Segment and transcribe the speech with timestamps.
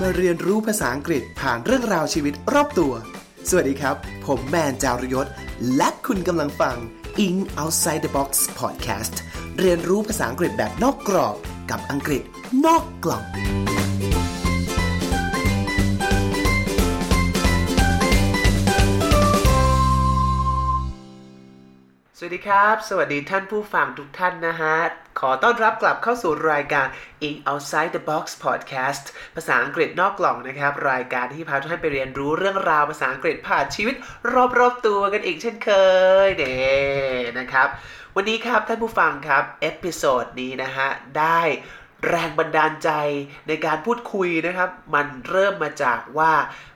[0.00, 2.92] มาเรียนรู้ภาษาอังกฤษผ่านเรื่องราวชีวิตรอบตัว
[3.48, 5.26] สวัสดีครับ ผมแมนจารยศ
[5.76, 6.76] และคุณกำลังฟัง
[7.26, 9.14] In Outside the Box Podcast
[9.58, 11.36] เรียนรู้ภาษาอังกฤษแบบนอกกรอบ
[11.70, 12.22] กับอังกฤษ
[12.66, 13.24] นอกกล่อง
[22.18, 24.76] สวัสดีครับ สวัสดีท่านผู้ฟังทุกท่านนะฮะ
[25.24, 26.86] ขอต้อนรับกลับเข้าสู่รายการ
[27.26, 29.04] English Outside the Box Podcast
[29.36, 33.94] ภาษาอังกฤษนอกกล่องนะครับ รายการที่พาทุกท่านไปเรียนรู้เรื่องราวภาษาอังกฤษผ่านชีวิต
[34.58, 35.70] รอบๆตัวกันอีกเช่นเค
[36.26, 36.56] ยเน่
[37.38, 37.68] นะครับ
[38.16, 41.40] วันนี้ครับท่านผู้ฟังครับ episode นี้นะฮะ ได้
[42.08, 42.90] แรงบันดาลใจ
[43.48, 46.32] ในการพูดคุยนะครับ มันเริ่มมาจากว่า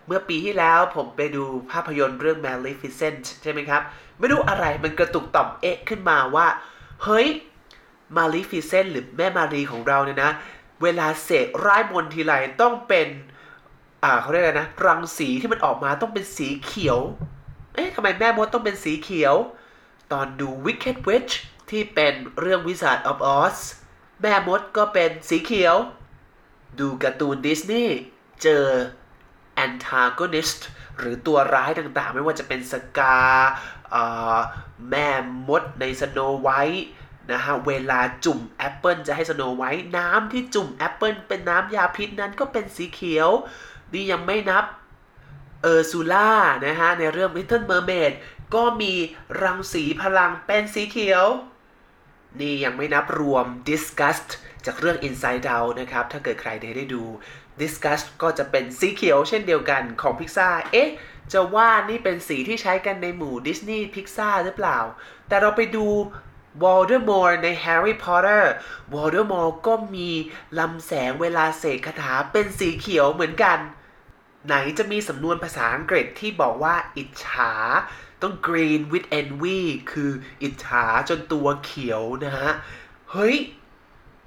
[0.07, 3.83] เมื่อปีที่แล้วผมไปดูภาพยนตร์เรื่อง Maleficent ใช่ไหมครับ
[4.19, 6.47] ไม่รู้อะไรมันกระตุกต่อมเอ๊ะขึ้นมาว่า
[7.05, 7.29] เฮ้ย
[8.17, 10.31] Maleficent หรือแม่มาลีของเราเนี่ยนะ
[10.83, 13.09] เวลาเสกร่ายมนต์ทีไรต้องเป็น
[14.03, 16.99] อ่าเขาเรียกอะไรนะ รังสีที่มันออกมาต้องเป็นสีเขียว
[17.75, 19.35] เอ๊ะทำไมแม่มดต้องเป็นสีเขียว
[20.13, 21.33] ตอนดู Wicked Witch
[21.71, 23.57] ที่เป็นเรื่อง Wizard of Oz
[24.23, 25.77] แม่มดก็เป็นสีเขียว
[26.81, 27.97] ดูการ์ตูนดิสนีย์
[28.43, 28.65] เจอ
[29.65, 30.61] antagonist
[30.99, 33.19] หรือตัวร้ายต่างๆ ไม่ว่าจะเป็น Scar
[34.91, 35.09] แม่
[35.49, 36.87] มดใน Snow White
[37.33, 43.29] นะฮะเวลาจุ่มแอปเปิลจะให้ Snow White น้ำที่จุ่มแอปเปิลเป็นน้ำยาพิษนั้นก็เป็นสีเขียว
[43.93, 44.65] นี่ยังไม่นับ
[45.63, 46.31] Ursula
[46.67, 48.13] นะฮะในเรื่อง Little Mermaid
[48.55, 48.93] ก็มี
[49.43, 51.25] รังสีพลังเป็นสีเขียว
[52.41, 54.29] นี่ยังไม่นับรวม Disgust
[54.67, 57.05] จากเรื่อง Inside Out นะครับ ถ้าเกิดใครได้ได้ดู
[57.61, 60.91] Disgust ก็จะเป็นสีเขียวเช่นเดียวกันของพิกซ่าเอ๊ะ
[61.33, 64.79] จะว่านี่เป็นสีที่ใช้กันในหมู่ดิสนีย์พิกซ่าหรือเปล่า
[65.29, 65.87] แต่เราไปดู
[66.63, 68.45] Voldemort ใน Harry Potter
[68.93, 70.11] Voldemort ก็มี
[70.59, 73.59] ลำแสงเวลาเสกคาถาเป็นสีเขียวเหมือนกัน
[74.47, 77.53] ไหนจะมีสำนวนภาษาอังกฤษที่บอกว่าอิจฉา
[78.23, 79.61] ต้อง green with envy
[79.93, 80.13] คือ
[80.43, 82.53] อิจฉาจนตัวเขียวนะฮะ
[83.13, 83.37] เฮ้ย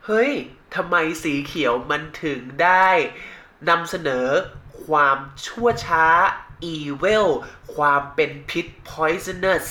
[0.05, 0.31] เฮ้ย
[0.75, 2.89] ทำไมสีเขียวมันถึงได้
[3.69, 4.27] นำเสนอ
[4.85, 6.07] ความชั่วช้า
[6.75, 7.25] evil
[7.75, 9.65] ความเป็นพิษ poisonous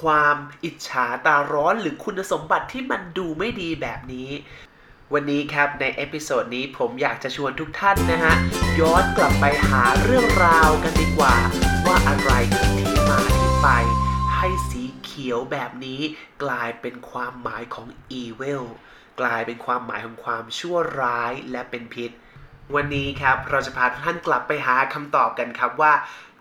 [0.00, 4.30] ความอิจฉาตาร้อนหรือคุณสมบัติที่มันดูไม่ดีแบบนี้
[5.12, 8.34] วันนี้ครับใน episode นี้ผมอยากจะชวนทุกท่านนะฮะ
[8.80, 11.36] ย้อนกลับไปหาเรื่องราวกันดีกว่า
[11.86, 13.68] ว่าอะไรคือที่มาที่ไป
[14.36, 16.00] ให้สีเขียวแบบนี้
[16.42, 17.86] กลายเป็นความหมายของ
[18.22, 18.64] evil
[19.20, 22.10] กลายเป็นความหมายของความชั่วร้ายและเป็นพิษ
[22.74, 25.92] วันนี้ครับเราจะพาทุกท่านกลับไปหาคำตอบกันครับว่า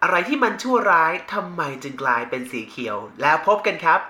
[0.03, 4.01] อะไรที่มันชั่วร้ายทำไมจึงกลายเป็นสีเขียว แล้วพบกันครับ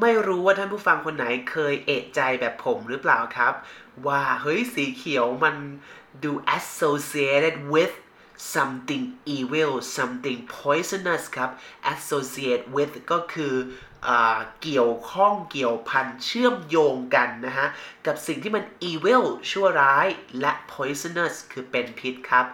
[0.00, 3.54] ไม่รู้ว่าท่านผู้ฟังคนไหนเคยเอะใจแบบผมหรือเปล่าครับ
[4.06, 5.56] ว่าเฮ้ยสีเขียวมัน
[6.24, 7.94] ดู associated with
[8.54, 9.04] something
[9.36, 11.50] evil something poisonous ครับ
[11.94, 13.54] associate with ก็คือ
[14.62, 17.68] เกี่ยวข้องเกี่ยวพันเชื่อมโยงกันนะฮะ
[18.06, 20.06] กับสิ่งที่มัน evil ชั่วร้าย
[20.40, 22.46] และ poisonous คือเป็นพิษครับ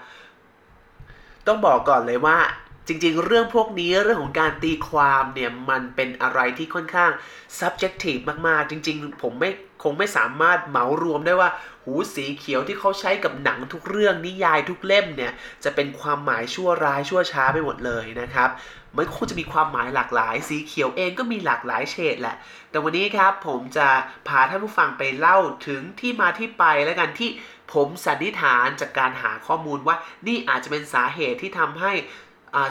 [1.47, 2.39] ต้องบอกก่อนเลยว่า
[2.87, 7.11] จริงๆ เรื่องพวกนี้เรื่องของการตีความเนี่ย มันเป็นอะไรที่ค่อนข้าง
[7.59, 9.51] subjective มากๆ จริงๆ ผมไม่
[9.83, 11.51] คงไม่สามารถเหมารวมได้ว่า
[11.85, 15.33] หูสีเขียวที่เขาใช้กับหนังทุกเรื่องนิยายทุกเล่มเนี่ย
[15.65, 18.51] จะเป็นความหมายชั่วร้ายชั่วช้าไปหมดเลยนะครับ
[18.97, 22.37] มันคงจะมีความหมายหลากหลาย สีเขียวเองก็มีหลากหลายเฉดแหละ
[22.71, 23.89] แต่วันนี้ครับผมจะ
[24.29, 27.31] พาท่านผู้ฟังไปเล่าถึงที่มาที่ไปแล้วกันที่
[27.73, 31.93] ผมสันนิษฐานจากการหาข้อมูลว่านี่อาจจะเป็นสาเหตุที่ทำให้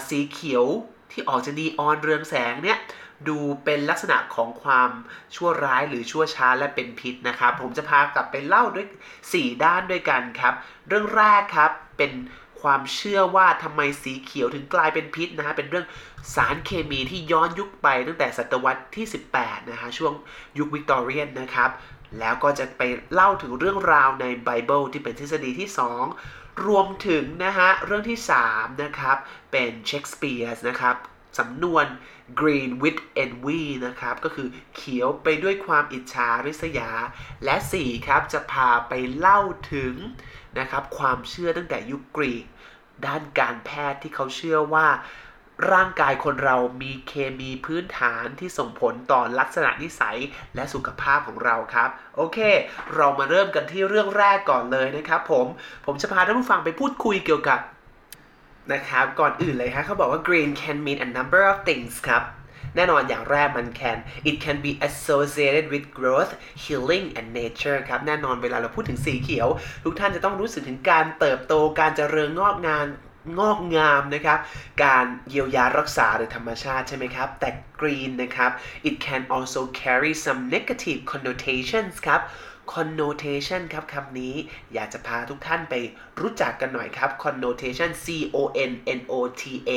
[0.10, 0.66] สีเขียว
[1.12, 2.78] ที่ออกจะนีออนเรืองแสงเนี่ย
[3.28, 4.92] ดูเป็นลักษณะของความ
[5.36, 8.88] ชั่วร้ายหรือชั่วช้าและเป็นพิษนะครับ ผมจะพากลับไปเล่าด้วย
[9.26, 10.54] 4 ด้านด้วยกันครับ
[10.88, 12.12] เรื่องแรกครับเป็น
[12.62, 15.86] ความเชื่อว่าทำไมสีเขียวถึงกลายเป็นพิษนะฮะ เป็นเรื่อง
[16.36, 19.06] สารเคมีที่ย้อนยุคไปตั้งแต่ศตวรรษที่
[19.38, 20.14] 18 นะฮะ ช่วง
[20.58, 21.70] ยุควิกตอเรียนนะครับ
[22.20, 22.82] แล้วก็จะไป
[23.14, 25.70] เล่าถึงเรื่องราวในไบเบิลที่เป็นทฤษฎีที่
[26.18, 28.20] 2 รวมถึงนะฮะ เรื่องที่
[28.50, 29.18] 3 นะครับ
[29.52, 30.96] เป็นเชคสเปียร์นะครับ
[31.40, 31.86] สำนวน
[32.40, 36.92] green with envy นะครับ ก็คือเขียวไปด้วยความอิจฉาริษยา
[37.46, 39.40] และ 4 ครับ จะพาไปเล่า
[39.74, 39.96] ถึง
[40.60, 42.46] นะครับ ความเชื่อตั้งแต่ยุคกรีก
[43.06, 44.88] ด้านการแพทย์ที่เขาเชื่อว่า
[45.74, 50.18] ร่างกายคนเรามีเคมีพื้นฐานที่ส่งผลต่อลักษณะนิสัย
[50.56, 52.40] และสุขภาพของเราครับ โอเค
[52.96, 55.48] เรามาเริ่มกันที่เรื่องแรกก่อนเลยนะครับผม
[55.86, 57.60] ผมจะพาท่านผู้ฟังไปพูดคุยเกี่ยวกับ
[58.74, 62.24] นะครับ ก่อนอื่นเลยฮะเขาบอกว่า green can mean a number of things ครับ
[62.76, 63.98] แน่นอนอย่างแรกมัน can
[64.30, 66.32] it can be associated with growth
[66.64, 69.48] healing and nature ครับ แน่นอนเวลาเราพูดถึงสีเขียว
[69.84, 72.88] ทุกท่านจะต้องรู้สึกถึงการเติบโตการเจริญงอกงาน
[73.40, 74.40] งอกงามนะครับ
[74.84, 77.50] การเยียวยารักษาโดยธรรมชาติใช่ไหมครับ แต่
[77.80, 78.52] green นะครับ
[78.88, 82.22] it can also carry some negative connotations ครับ
[82.74, 84.36] connotation ครับคำนี้
[84.74, 85.76] อยากจะพาทุกท่านไป
[86.20, 88.38] รู้จักกันหน่อยครับ connotation c o
[88.70, 89.72] n n o t a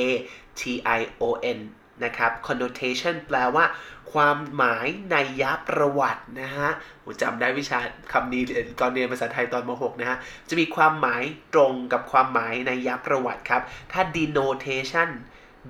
[0.61, 0.63] t
[0.99, 1.25] i o
[1.57, 1.59] n
[2.05, 3.65] นะครับ connotation แปลว่า
[4.13, 6.71] ความหมายในยับประวัตินะฮะ
[7.05, 7.79] ผมจำได้วิชา
[8.13, 8.43] คำนี้
[8.81, 11.23] ตอนเรียนภาษาไทยตอนม .6 นะฮะ จะมีความหมาย
[11.55, 15.09] ตรงกับความหมายในยับประวัติครับ ถ้า denotation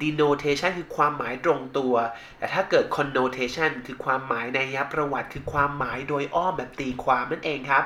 [0.03, 1.95] denotation คือความหมายตรงตัว
[2.39, 7.85] แต่ถ้าเกิด connotation คือความหมายในยประวัติ คือความหมายโดยอ้อมแบบตีความนั่นเองครับ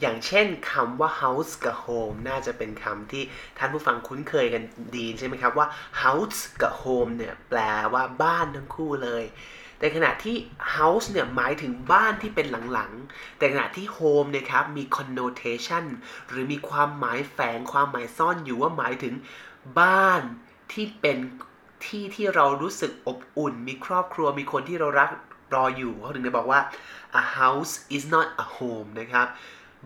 [0.00, 3.22] อย่างเช่นคำว่า house กับ home น่าจะเป็นคำที่
[3.58, 4.62] ท่านผู้ฟังคุ้นเคยกัน
[4.96, 5.66] ดีใช่ไหมครับว่า
[6.02, 7.60] house กับ home เนี่ยแปล
[7.92, 9.24] ว่าบ้านทั้งคู่เลย
[9.78, 10.36] แต่ขณะที่
[10.76, 15.84] house เนี่ยหมายถึงบ้านที่เป็นหลังๆ แต่ขณะที่ home เนี่ยครับมี connotation
[16.28, 19.14] หรือมีความหมายแฝงความหมายซ่อนอยู่ว่าหมายถึง
[19.80, 20.22] บ้าน
[20.72, 21.18] ที่เป็น
[21.86, 25.10] ที่ที่เรารู้สึกอบอุ่น มีครอบครัวมีคนที่เรารัก
[25.54, 26.60] รออยู่เขาถึงได้บอกว่า
[27.20, 29.26] a house is not a home นะครับ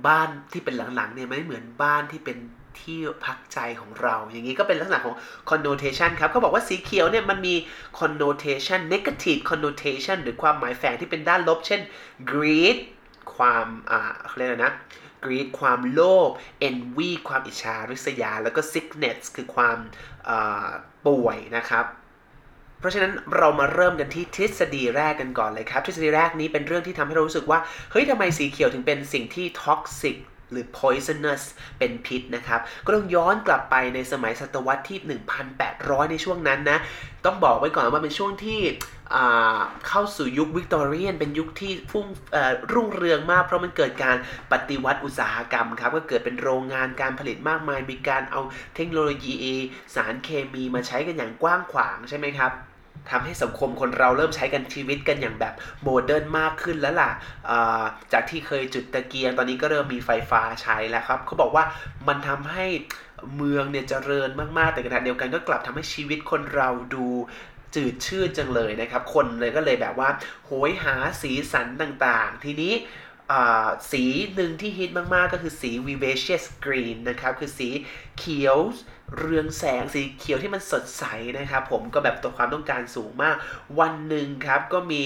[0.06, 2.38] บ้านที่เป็นหลังๆเนี่ยไม่เหมือนบ้านที่เป็น
[2.80, 5.14] ที่พักใจของเรา อย่างนี้ก็เป็นลักษณะของ
[5.50, 7.54] connotation ครับเขาบอกว่าสีเขียวเนี่ยมันมี
[8.00, 11.80] connotation negative connotation หรือความหมายแฝงที่เป็นด้านลบ เช่น
[12.30, 12.76] greed
[13.36, 14.72] ความอ่าเรียกนะ
[15.24, 16.30] กรีดความโลภ
[16.68, 19.78] envy ความอิจฉาริษยา แล้วก็ sickness คือความ
[21.06, 21.86] ป่วยนะครับ
[22.78, 27.58] เพราะฉะนั้นเรามาเริ่มกันที่ทฤษฎีแรกกันก่อนเลยครับ ทฤษฎีแรกนี้เป็นเรื่องที่ทำให้เรารู้สึกว่า
[27.90, 30.16] เฮ้ยทำไมสีเขียวถึงเป็นสิ่งที่ท็อกซิก
[30.52, 31.42] หรือ poisonous
[31.78, 35.20] เป็นพิษนะครับ ก็ต้องย้อนกลับไปในสมัยศตวรรษที่
[35.58, 36.78] 1,800 ในช่วงนั้นนะ
[37.24, 38.60] ต้องบอกไว้ก่อนว่าเป็นช่วงที่
[39.88, 42.06] เข้าสู่ยุควิกตอเรียน เป็นยุคที่พุ่ง
[42.72, 44.16] รุ่งเรืองมาก เพราะมันเกิดการ
[44.52, 48.40] ปฏิวัติอุตสาหกรรมครับ ก็เกิดเป็นโรงงานการผลิตมากมาย มีการเอา
[48.76, 49.34] เทคโนโลยี
[49.94, 52.52] สารเคมีมาใช้กันอย่างกว้างขวางใช่ไหมครับ
[53.10, 57.10] ทำให้สังคมคนเราเริ่มใช้กันชีวิตกันอย่างแบบโมเดิร์นมากขึ้นแล้วล่ะ
[58.12, 61.64] จากที่เคยจุดตะเกียงตอนนี้ก็เริ่มมีไฟฟ้าใช้แล้วครับ เขาบอกว่า
[62.08, 62.66] มันทำให้
[63.36, 67.06] เมืองเนี่ยเจริญมาก ๆ แต่ขณะเดียวกันก็กลับทำให้ชีวิตคนเราดู
[67.74, 70.08] จืดชืดจังเลยนะครับ คนเลยก็เลยแบบว่า
[70.46, 72.74] โหยหาสีสันต่างๆ ทีนี้
[73.92, 77.68] สีหนึ่งที่ฮิตมาก ๆ ก็คือสี vivacious green นะครับ คือสี
[78.18, 78.58] เขียว
[79.16, 81.04] เรืองแสงสีเขียวที่มันสดใส
[81.38, 83.36] นะครับผมก็แบบตัวความต้องการสูงมาก
[83.80, 85.04] วันหนึ่งครับก็มี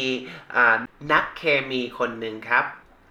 [1.12, 2.64] นักเคมีคนหนึ่งครับ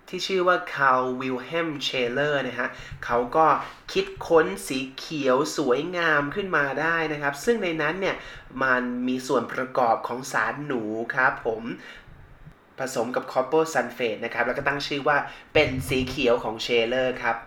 [0.10, 2.70] ที่ชื่อว่า Carl Wilhelm Scheele นะฮะ
[3.06, 3.46] เขาก็
[3.94, 8.16] คิดค้นสีเขียวสวยงามขึ้นมาได้นะครับ ซึ่งในนั้นเนี่ย
[8.64, 10.84] มันมีส่วนประกอบของสารหนู
[11.16, 11.62] ครับผม
[12.80, 15.18] ผสมกับคอปเปอร์ซัลเฟตนะครับแล้วก็ตั้งชื่อว่า
[15.54, 17.38] เป็นสีเขียวของ Scheele ครับ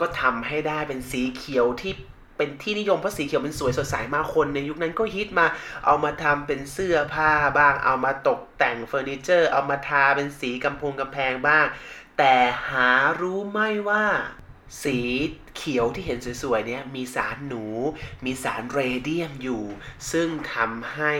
[0.00, 1.92] ก็ทำให้ได้เป็นสีเขียวที่
[2.40, 5.46] เป็นที่นิยมเพราะสีเขียวมันสวยสดใสมากคนในยุคนั้นก็ฮิตมา
[5.86, 11.66] เอามาทำเป็นเสื้อผ้าบ้าง เอามาตกแต่งเฟอร์นิเจอร์ เอามาทาเป็นสีกำพงกำแพงบ้าง
[12.18, 12.34] แต่
[12.70, 12.90] หา
[13.20, 14.04] รู้ไม่ว่า
[14.84, 14.98] สี
[15.56, 17.64] เขียวที่เห็นสวยๆเนี่ยมีสารหนู
[18.24, 19.64] มีสารเรเดียมอยู่
[20.12, 21.12] ซึ่งทำให้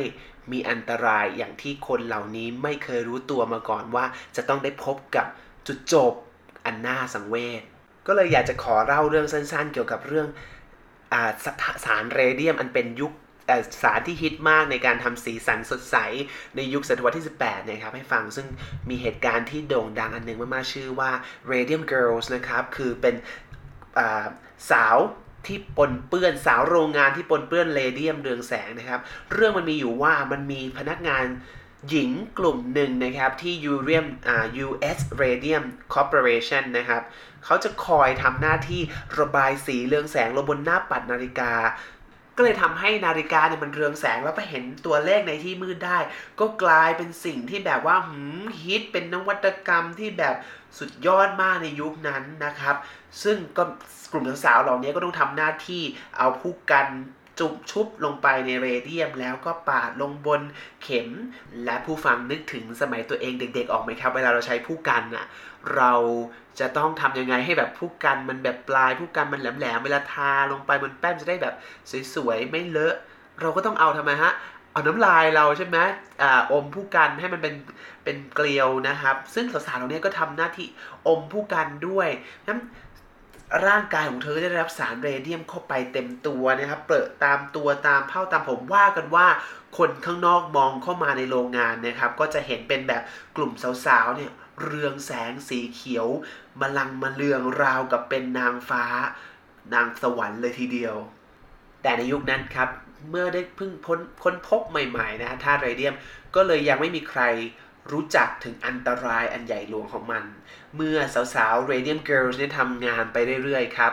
[0.52, 4.04] มีอันตรายอย่างที่คนเหล่านี้ไม่เคยรู้ตัวมาก่อนว่า
[4.36, 5.26] จะต้องได้พบกับ
[5.66, 6.12] จุดจบ
[6.64, 7.62] อันน่าสังเวช
[8.06, 10.26] ก็เลยอยากจะขอเล่าเรื่องสั้นๆ เกี่ยวกับเรื่อง
[11.12, 11.14] อ
[11.84, 13.12] สารเรเดียมอันเป็นยุค
[13.82, 15.96] สารที่ฮิตมากในการทำสีสันสดใส
[16.56, 18.46] ในยุคศตวรรษที่ 18 นะครับ ให้ฟังซึ่ง
[18.90, 21.10] มีเหตุการณ์ที่โด่งดังอันหนึ่งมากๆ ชื่อว่า
[21.52, 23.14] Radium Girls นะครับ คือเป็น
[24.70, 24.96] สาว
[25.46, 29.00] ที่ปนเปื้อนสาวโรงงานที่ปนเปื้อนเรเดียมเรืองแสงนะครับ
[29.32, 31.24] เรื่องมันมีอยู่ว่ามันมีพนักงาน
[31.88, 37.02] หญิงกลุ่มหนึ่งนะครับที่ Urium อ่า US Radium Corporation นะครับ
[37.44, 38.80] เขาจะคอยทำหน้าที่
[39.18, 41.52] ระบายสีเรืองแสงลงบนหน้าปัดนาฬิกา
[42.36, 45.98] ก็เลยทำให้นาฬิกาเนี่ยมันเรืองแสงแล้วไปเห็นตัวเลขในที่มืดได้
[46.40, 50.34] ก็กลายเป็นสิ่งที่แบบว่าหืมฮิตเป็นนวัตกรรมที่แบบ
[50.78, 52.76] สุดยอดมากในยุคนั้นนะครับ
[53.22, 53.62] ซึ่งก็
[54.12, 55.82] กลุ่มสาวๆเหล่านี้ก็ต้องทำหน้าที่
[56.18, 56.86] เอาผู้กัน
[57.40, 60.42] จุบชุบลงไปในเรเดียม แล้วก็ปาดลงบน
[60.82, 61.08] เข็ม
[61.64, 65.26] และผู้ฟังนึกถึงสมัยตัวเองเด็กๆ ออกไหมครับ เวลาเราใช้ผู้กันอะ
[65.76, 65.92] เรา
[66.60, 71.54] จะต้องทำยังไงให้แบบผู้กันมันแบบปลายผู้กันมันแหลมๆเวลาทาลงไปบนแป้นจะได้แบบ
[72.14, 72.94] สวยๆไม่เลอะ
[73.40, 74.32] เราก็ต้องเอาทำไมฮะ
[74.72, 75.78] เอาน้ำลายเราใช่ไหม
[76.22, 77.54] อ่าอมผู้กันให้มันเป็น
[78.04, 80.66] เป็นเกลียวนะครับ ซึ่งสาวๆเหล่านี้ก็ทำหน้าที่
[81.08, 82.08] อมผู้กันด้วย
[82.46, 82.58] นั้น
[83.66, 89.26] ร่างกายของเธอได้รับสารเรเดียมเข้าไปเต็มตัวนะครับเปิดตามตัวตามเผ้าตามผมว่ากันว่า
[89.78, 93.02] คนข้างนอกมองเข้ามาในโรงงานนะครับ ก็จะเห็นเป็นแบบ
[93.36, 93.52] กลุ่ม
[93.86, 96.06] สาวๆเนี่ยเรืองแสงสีเขียว
[96.60, 98.84] มลังมาเลืองราวกับเป็นนางฟ้า
[99.74, 100.94] นางสวรรค์เลยทีเดียว
[101.82, 102.68] แต่ในยุคนั้นครับ
[103.10, 105.94] เมื่อได้เพิ่งพ้นค้นพบใหม่ๆนะธาตุเรเดียม
[106.34, 107.22] ก็เลยยังไม่มีใคร
[107.92, 110.24] รู้จักถึงอันตรายอันใหญ่หลวงของมัน
[110.76, 110.98] เมื่อ
[111.34, 113.92] สาวๆ Radium Girls ได้ทำงานไปเรื่อยๆ ครับ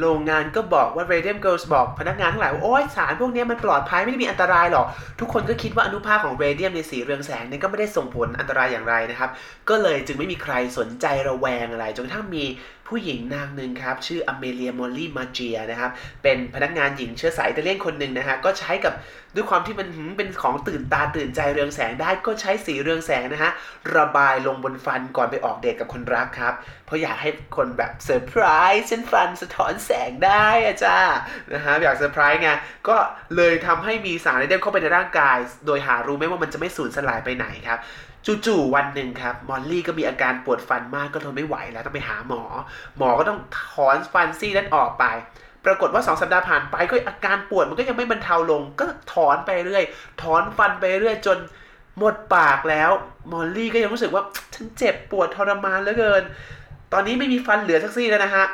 [0.00, 4.86] โรงงานก็บอกว่า Radium Girls บอกพนักงานทั้งหลายว่า โอ้ยสารพวกนี้มันปลอดภัยไม่ได้มีอันตรายหรอก
[5.20, 9.30] ทุกคนก็คิดว่าอนุภาคของเรเดียมในสีเรืองแสงนี่ก็ไม่ได้ส่งผลอันตรายอย่างไรนะครับ
[9.68, 12.44] ก็เลยจึงไม่มีใครสนใจระแวงอะไร จนกระทั่งมี
[12.90, 15.90] ผู้หญิงนางหนึ่งครับ ชื่ออเมเลียมอลลี่มาเจียนะครับ
[16.22, 18.94] เป็นพนักงานหญิงเชื้อสายอิตาเลียนคนหนึ่งนะฮะก็ใช้กับ
[19.34, 23.52] ด้วยความที่มันเป็นของตื่นตาตื่นใจเรืองแสงได้ก็ใช้สีเรืองแสงนะฮะ
[23.96, 26.54] ระบายลงบนฟันก่อนไปออกเดทกับคนรักครับ
[26.86, 28.42] เพราะอยากให้คนแบบเซอร์ไพร
[28.72, 30.98] ส์เส้นฟันสะท้อนแสงได้อะจ้า
[31.52, 32.50] นะฮะอยากเซอร์ไพรส์ไง
[32.88, 32.96] ก็
[33.36, 37.80] เลยทำให้มีสารเรเดียมเข้าไปในร่างกาย โดยหารู้ไหมว่ามันจะไม่สูญสลายไปไหนครับ
[38.26, 42.42] จู่ๆวันหนึ่งครับมอลลี่ก็มีอาการปวดฟันมากก็ทนไม่ไหวแล้วต้องไปหาหมอ
[42.98, 45.04] หมอก็ต้องถอนฟันซี่นั้นออกไป
[45.64, 49.84] ปรากฏว่า2สัปดาห์ผ่านไปก็อาการปวดมันก็ยังไม่บรรเทาลง ก็ถอนไปเรื่อย
[50.22, 51.38] ถอนฟันไปเรื่อยจน
[51.98, 52.90] หมดปากแล้ว
[53.32, 54.22] มอลลี่ก็ยังรู้สึกว่า
[54.54, 56.22] ฉันเจ็บปวดทรมานเหลือเกิน
[56.92, 58.46] ตอนนี้ไม่มีฟันเหลือสักซี่แล้วนะฮะ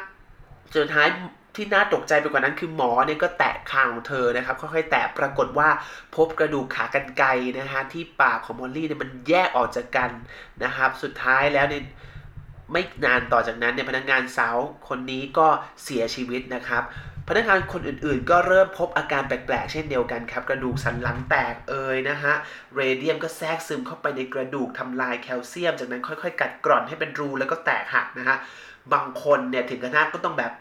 [0.74, 1.08] จนท้าย
[1.56, 5.68] ที่น่าตกใจไปกว่านั้นคือหมอเนี่ยก็แตะคางของเธอนะครับค่อยๆแตะปรากฏว่า
[6.16, 10.10] พบกระดูกขากรรไกรนะฮะที่ปากของมอลลี่เนี่ยมันแยกออกจากกัน
[10.64, 11.82] นะครับ สุดท้ายแล้วเนี่ย
[12.72, 14.56] ไม่นานต่อจากนั้นเนี่ยพนักงานสาว
[14.88, 15.46] คนนี้ก็
[15.84, 16.82] เสียชีวิตนะครับ
[17.28, 22.34] พนักงานคนอื่นๆ ก็เริ่มพบอาการแปลกๆ เช่นเดียวกันครับ กระดูกสันหลังแตกเอ่ยนะฮะ
[22.74, 28.36] เรเดียมก็แทรกซึมเข้าไปในกระดูกทำลายแคลเซียม จากนั้นค่อยๆ กัดกร่อนให้เป็นรูแล้วก็แตกหักนะฮะ
[28.92, 30.52] บางคนเนี่ยถึงกระทั่งก็ต้องแบบ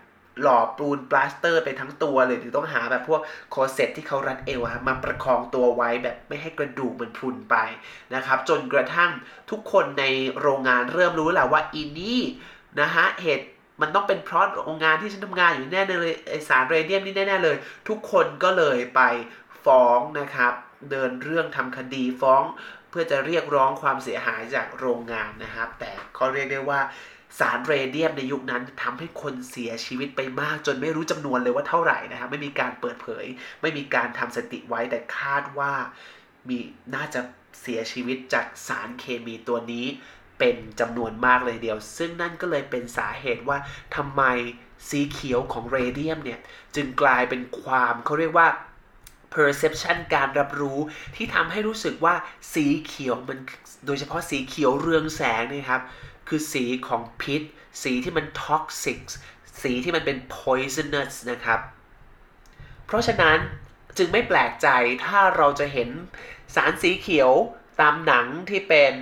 [0.42, 7.56] หล่อปูนปลาสเตอร์ไปทั้งตัวเลยถึงต้องหาแบบพวกโคเซ็ตที่เขารัดเอวมาประคองตัวไว้แบบไม่ให้กระดูกมันพุนไป
[8.16, 9.12] นะครับ จนกระทั่ง
[9.52, 10.06] ทุกคนใน
[10.40, 12.22] โรงงานเริ่มรู้แล้วว่าอีนี่
[12.82, 13.46] นะฮะเหตุ
[13.82, 17.58] มันต้องเป็นเพราะโรงงานที่ฉันทำงานอยู่แน่เลยไอสารเรเดียมนี่แน่ๆเลย
[17.90, 19.02] ทุกคนก็เลยไป
[19.66, 20.54] ฟ้องนะครับ
[20.92, 22.44] เดินเรื่องทำคดีฟ้อง
[22.90, 26.80] เพื่อจะเรียกร้องความเสียหายจากโรงงานนะครับ แต่เขาเรียกได้ว่า
[27.40, 33.26] สารเรเดียมในยุคนั้นทำให้คนเสียชีวิตไปมาก จนไม่รู้จำนวนเลยว่าเท่าไหร่นะครับไม่มีการเปิดเผย
[33.62, 35.74] ไม่มีการทำสติไว้แต่คาดว่า
[36.48, 36.58] มี
[36.96, 37.22] น่าจะ
[37.62, 39.86] เสียชีวิตจากสารเคมีตัวนี้
[40.40, 43.58] เป็นจำนวนมากเลยเดียว ซึ่งนั่นก็เลยเป็นสาเหตุว่า
[43.96, 44.24] ทำไม
[44.90, 46.40] สีเขียวของเรเดียมเนี่ย
[46.76, 48.48] จึงกลายเป็นความเขาเรียกว่า
[49.34, 50.80] perception การรับรู้
[51.16, 52.16] ที่ทำให้รู้สึกว่า
[52.54, 53.40] สีเขียวมัน
[53.86, 55.82] โดยเฉพาะสีเขียวเรืองแสงนะครับ
[56.28, 57.42] คือสีของพิษ
[57.84, 59.00] สีที่มันท็อกซิก
[59.62, 61.60] สีที่มันเป็น poisonous นะครับ
[62.86, 63.38] เพราะฉะนั้น
[63.98, 64.68] จึงไม่แปลกใจ
[65.06, 65.90] ถ้าเราจะเห็น
[66.56, 67.32] สารสีเขียว
[67.82, 68.94] ตามหนังที่เป็น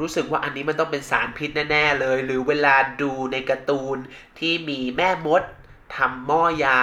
[0.00, 3.96] รู้สึกว่าอันนี้มันต้องเป็นสารพิษแน่ๆเลย หรือเวลาดูในการ์ตูน
[4.38, 5.42] ที่มีแม่มด
[5.96, 6.80] ทำหม้อยา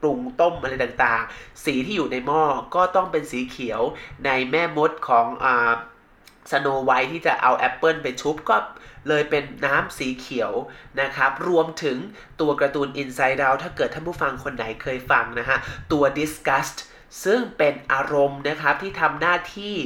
[0.00, 2.42] ปรุงต้มอะไรต่างๆ สีที่อยู่ในหม้อ
[2.74, 3.82] ก็ต้องเป็นสีเขียว
[4.24, 5.70] ในแม่มดของอ่า
[6.50, 8.56] สโนไวท์ที่จะเอาแอปเปิลไปชุบก็
[9.08, 10.52] เลยเป็นน้ำสีเขียว
[11.00, 11.98] นะครับ รวมถึง
[12.40, 15.58] ตัวการ์ตูน Inside Out ถ้าเกิดท่านผู้ฟังคนไหนเคยฟังนะฮะ
[15.92, 16.76] ตัว Disgust
[17.24, 19.76] ซึ่งเป็นอารมณ์นะครับที่ทำหน้าที่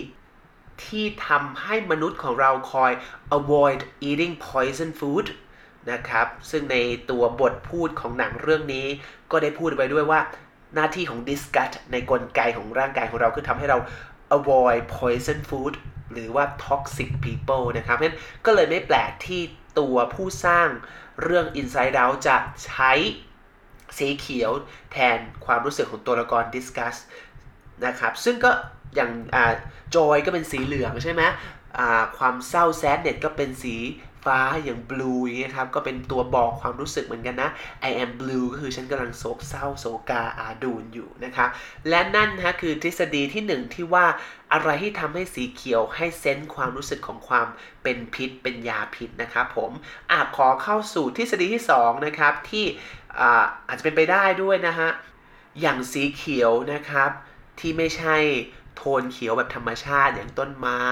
[0.87, 2.93] ที่ทำให้มนุษย์ของเราคอย
[3.39, 5.27] avoid eating poison food
[5.91, 6.77] นะครับ ซึ่งใน
[7.11, 8.87] ตัวบทพูดของหนังเรื่องนี้
[9.31, 10.21] ก็ได้พูดไว้ด้วยว่า
[10.75, 13.79] หน้าที่ของ disgust ในกลไกของร่างกายของเราคือทำให้เรา
[14.37, 15.75] avoid poison food
[16.13, 19.43] หรือว่า toxic people นะครับเพราะฉะนั้นก็เลยไม่แปลกที่
[19.79, 20.69] ตัวผู้สร้าง
[21.23, 22.93] เรื่อง Inside Out จะใช้
[23.99, 24.51] สีเขียว
[24.93, 26.97] แทนความรู้สึกของตัวละคร Discuss
[27.87, 28.51] นะครับ ซึ่งก็
[28.95, 29.11] อย่าง
[29.95, 31.23] จอยก็เป็นสีเหลืองใช่ไหม
[32.19, 33.75] ความเศร้าแซดเน็ตก็เป็นสี
[34.25, 37.51] ฟ้าอย่าง blue อย่างเงี้ยครับ ก็เป็นตัวบอกความรู้สึกเหมือนกันนะ
[37.89, 41.49] I am blue ก็คือฉันกำลังโศกเศร้าโศกาอาดูนอยู่นะครับ
[41.89, 44.07] และนั่นนะคือทฤษฎีที่หนึ่งที่ว่า
[44.53, 47.47] อะไรที่ทำให้สีเขียวให้เซนส์ความรู้สึกของความ
[47.83, 49.71] เป็นพิษเป็นยาพิษนะครับผม
[50.11, 52.65] อาขอเข้าสู่ทฤษฎีที่2นะครับที่
[53.69, 54.91] อาจจะเป็นไปได้ด้วยนะฮะ
[55.61, 57.11] อย่างสีเขียวนะครับ
[57.61, 58.17] ที่ไม่ใช่
[58.77, 60.85] โทนเขียวแบบธรรมชาติอย่างต้นไม้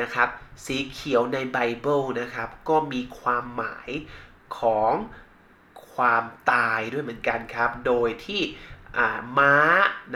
[0.00, 0.28] นะครับ
[0.64, 3.90] สีเขียวในไบเบิลนะครับ ก็มีความหมาย
[4.58, 4.92] ของ
[5.94, 8.42] ความตายด้วยเหมือนกันครับ โดยที่
[9.38, 9.54] ม้า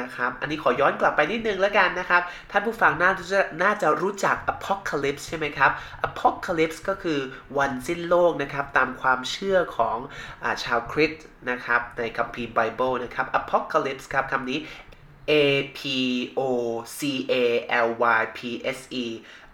[0.00, 5.70] นะครับ อันนี้ขอย้อนกลับไปนิดนึงแล้วกันนะครับ ท่านผู้ฟังน่าจะน่าจะรู้จัก apocalypse ใช่ไหมครับ
[6.08, 7.18] apocalypse ก็คือ
[7.58, 9.96] วันสิ้นโลกนะครับ ตามความเชื่อของ
[10.44, 14.58] อชาวคริสต์นะครับ ในคัมภีร์ไบเบิลนะครับ apocalypse ครับคำนี้
[15.30, 15.32] A
[15.78, 15.80] P
[16.38, 16.40] O
[16.98, 17.00] C
[17.32, 17.34] A
[17.86, 17.88] L
[18.18, 18.40] Y P
[18.78, 19.06] S E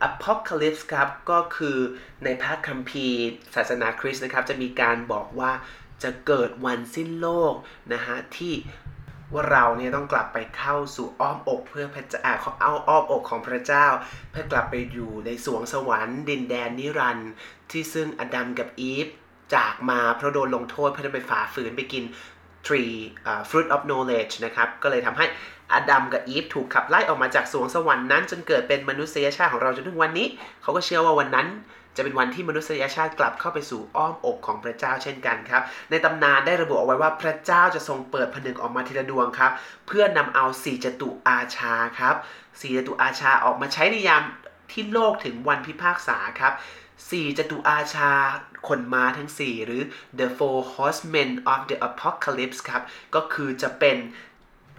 [0.09, 1.79] apocalypse ครับก็คือ
[2.25, 3.21] ในพระคัมภีร์
[3.55, 5.53] ศาสนาคริสต์นะครับ จะมีการบอกว่า
[6.03, 7.55] จะเกิดวันสิ้นโลก
[7.93, 8.55] นะฮะที่
[9.33, 12.21] ว่าเราเนี่ยต้องกลับไปเข้าสู่อ้อมอกเพื่อพระเจ้า
[12.61, 13.87] เอาอ้อมอกของพระเจ้า
[14.31, 17.33] เพื่อกลับไปอยู่ในสวงสวรรค์ดินแดนนิรันดร์
[17.71, 19.09] ที่ซึ่งอดัมกับอีฟ
[19.55, 22.05] จากมาเพราะโดนลงโทษเพื่อไปฝ่าฝืนไปกิน
[22.69, 22.95] tree
[23.31, 25.27] uh, fruit of knowledge นะครับก็เลยทำให้
[25.73, 30.27] อดัมกับอีฟถูกขับไล่ออกมาจากสวงสวรรค์นั้น จนเกิดเป็นมนุษยชาติของเราจนถึงวันนี้
[30.63, 31.49] เขาก็เชื่อว่าวันนั้น
[31.97, 39.53] จะเป็นวันที่มนุษยชาติกลับเข้าไปสู่อ้อมอกของพระเจ้าเช่นกันครับ ในตำนานได้ระบุเอาไว้ว่าพระเจ้าจะทรงเปิดผนึกออกมาทีละดวงครับ
[39.87, 42.15] เพื่อนำเอาสี่จตุอาชาครับ
[42.61, 44.23] สี่จตุอาชาออกมาใช้ในยาม
[44.73, 46.53] ที่โลกถึงวันพิพากษาครับ
[47.11, 48.11] สี่จตุอาชา
[48.69, 49.83] คนมาทั้ง 4 หรือ
[50.19, 52.83] the four horsemen of the apocalypse ครับ
[53.15, 53.97] ก็คือจะเป็น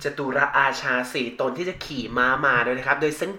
[0.04, 3.32] จตุรอาชาสี่ตนที่จะขี่ม้ามาด้วยนะครับ โดยซึ่ง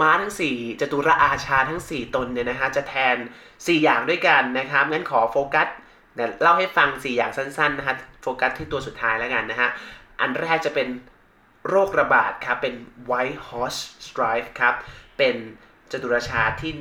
[0.00, 3.16] ม้าทั้ง 4จตุรอาชาทั้ง 4 ตนเนี่ยนะฮะจะแทน
[3.50, 5.68] 4 อย่างด้วยกันนะครับ งั้นขอโฟกัส
[6.14, 9.70] เดี๋ยวเล่าให้ฟัง 4 อย่างสั้นๆนะฮะโฟกัสที่ตัวสุดท้ายแล้วกันนะฮะ
[10.20, 10.88] อันแรกจะเป็น
[11.68, 12.74] โรคระบาดครับ เป็น
[13.10, 14.74] white horse strife ครับ
[15.18, 15.36] เป็น
[15.92, 16.72] จตุรชาที่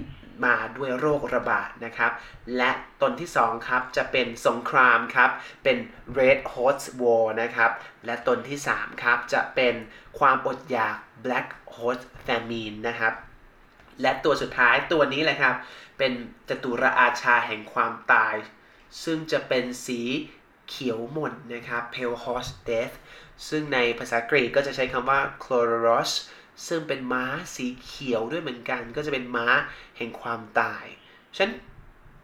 [0.45, 2.11] มาด้วยโรคระบาดนะครับ
[2.57, 2.71] และ
[3.01, 5.31] ตนที่2ครับจะเป็นสงครามครับ
[5.63, 5.77] เป็น
[6.17, 7.71] red horse war นะครับ
[8.05, 9.75] และตนที่3ครับจะเป็น
[10.19, 13.13] ความอดอยาก black horse famine นะครับ
[14.01, 15.55] และตัวสุดท้ายตัวนี้แหละครับ
[15.97, 16.13] เป็น
[16.49, 18.35] จตุรอาชาแห่งความตาย
[19.03, 20.01] ซึ่งจะเป็นสี
[20.69, 22.95] เขียวหม่นนะครับ pale horse death
[23.49, 26.11] ซึ่งในภาษากรีกก็จะใช้คำว่า chloros
[26.67, 27.23] ซึ่งเป็นม้า
[27.55, 29.47] สีเขียวด้วยเหมือนกัน ก็จะเป็นม้า
[29.97, 30.85] แห่งความตาย
[31.37, 31.49] ฉัน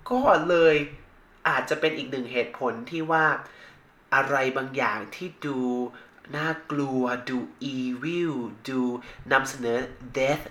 [0.09, 0.19] ก็
[0.49, 0.75] เลย
[1.47, 3.25] อาจจะเป็นอีกหนึ่งเหตุผลที่ว่า
[4.15, 5.59] อะไรบางอย่างที่ดู
[6.35, 7.37] น่ากลัวดู
[7.75, 8.33] evil
[8.69, 8.81] ดู
[9.31, 9.79] นำเสนอ
[10.17, 10.45] death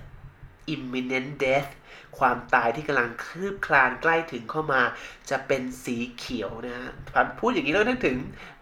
[0.75, 1.71] imminent death
[2.19, 4.83] ความตายที่กำลังคืบคลานใกล้ถึงเข้ามา
[5.31, 6.91] จะเป็นสีเขียวนะฮะ
[7.39, 8.19] พูดอย่างนี้แล้วนึกถึง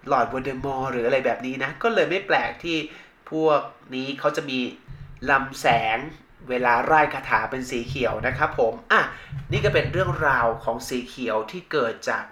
[0.08, 2.76] หลอดวอเดมอร์หรืออะไรแบบนี้นะ ก็เลยไม่แปลกที่
[3.30, 3.60] พวก
[3.94, 4.58] นี้เขาจะมี
[5.30, 5.98] ลำแสง
[6.48, 9.02] เวลาไร้คาถาเป็นสีเขียวนะครับผม อะ
[9.52, 12.24] นี่ก็เป็นเรื่องราวของสีเขียวที่เกิดจาก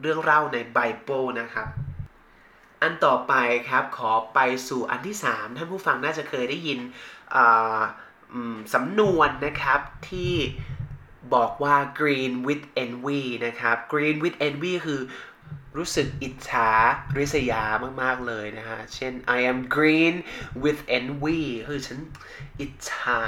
[0.00, 1.68] เรื่องเล่าในไบเบิลนะครับ
[2.82, 3.34] อันต่อไป
[3.68, 6.78] ครับขอไปสู่อันที่ 3 ท่านผู้ฟังน่าจะเคยได้ยิน
[8.74, 9.80] สำนวนนะครับ
[10.10, 10.34] ที่
[11.34, 15.00] บอกว่า green with envy นะครับ green with envy คือ
[15.76, 16.70] รู้สึกอิจฉา
[17.18, 17.64] ริษยา
[18.02, 20.14] มาก ๆ เลยนะฮะ เช่น I am green
[20.62, 21.98] with envy คือฉัน
[22.60, 23.18] อิจฉา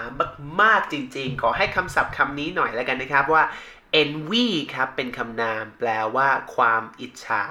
[0.60, 3.44] มาก ๆ จริง ๆ ขอให้คำศัพท์คำนี้หน่อยแล้วกันนะครับว่า
[4.02, 7.44] envy ครับ เป็นคำนามแปลว่าความอิจฉา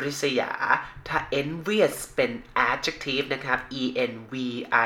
[0.00, 0.52] ริษยา
[1.08, 2.32] ถ้า envious เป็น
[2.68, 4.34] adjective นะครับ e n v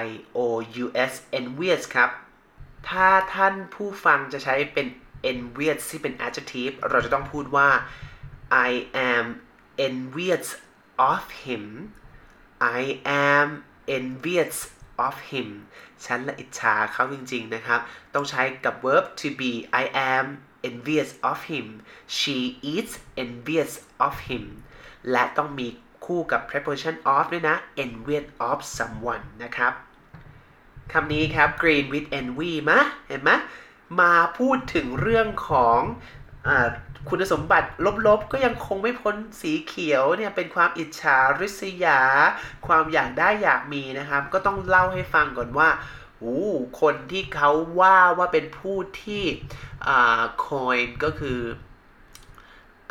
[0.05, 0.39] i o
[0.83, 2.11] u s envious ครับ
[2.89, 4.87] ถ้าท่านผู้ฟังจะใช้เป็น
[5.31, 7.69] envious ที่เป็น adjective เราจะต้องพูดว่า
[8.69, 8.71] I
[9.13, 9.25] am
[9.87, 10.47] envious
[11.11, 11.65] of him
[12.79, 12.83] I
[13.29, 13.49] am
[13.97, 14.57] envious
[15.07, 15.49] of him
[16.05, 17.81] ฉันละอิจฉาเขาจริงๆนะครับ
[18.15, 20.27] ต้องใช้กับ verb to be I am
[20.69, 21.67] envious of him
[22.19, 22.37] she
[22.75, 22.89] is
[23.23, 23.73] envious
[24.07, 24.45] of him
[25.11, 25.69] และต้องมี
[26.05, 29.73] คู่กับ preposition of ด้วยนะ envious of someone นะครับ
[30.93, 33.31] คำนี้ครับ green with envy มะเห็นไหม
[34.01, 35.81] มาพูดถึงเรื่องของ
[36.49, 36.51] อ
[37.09, 37.69] คุณสมบัติ
[38.07, 42.01] ลบๆ ก็ยังคงไม่พ้นสีเขียวเนี่ยเป็นความอิจฉาริษยา
[42.67, 45.69] ความอยากได้อยากมีนะครับ ก็ต้องเล่าให้ฟังก่อนว่า
[46.19, 46.41] โอ้
[46.81, 47.51] คนที่เขา
[47.81, 49.25] ว่าว่าเป็นผู้ที่
[50.47, 51.41] คอยก็คือ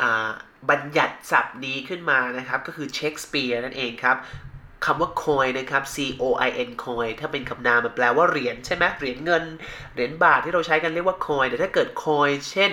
[0.02, 0.04] อ
[0.70, 4.16] บัญญัติศัพท์นี้ขึ้นมานะครับ ก็คือเชคสเปียร์นั่นเองครับ
[4.84, 9.44] คำว่า coin นะครับ c o i n coin ถ้าเป็นคำนามมันแปลว่าเหรียญใช่ไหมเหรียญเงิน
[9.94, 12.70] เหรียญบาทที่เราใช้กันเรียกว่า coin แต่ถ้าเกิด coin เช่น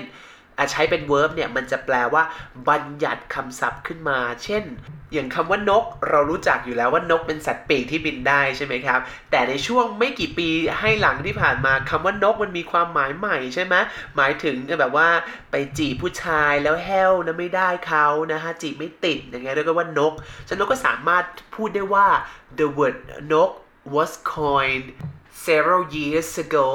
[0.71, 2.23] ใช้เป็น verb เนี่ยมันจะแปลว่า
[2.69, 4.65] บัญญัติคำศัพท์ขึ้นมา เช่น
[5.13, 8.99] อย่างคำว่านก เรารู้จักอยู่แล้วว่านกเป็นสัตว์ปีกที่บินได้ใช่ไหมครับ
[9.31, 13.75] แต่ในช่วงไม่กี่ปีให้หลังที่ผ่านมาคำว่านกมันมีความหมายใหม่ใช่ไหม
[14.15, 15.07] หมายถึงแบบว่า
[15.51, 20.13] ไปจีบผู้ชายแล้วแฮวนะไม่ได้เขานะฮะจีบไม่ติดอย่างเงี้ยเรียกว่านก
[20.47, 21.23] ฉะนั้นก็สามารถ
[21.55, 22.07] พูดได้ว่า
[22.59, 22.97] the word
[23.33, 23.51] นก
[23.95, 24.87] was coined
[25.45, 26.67] several years ago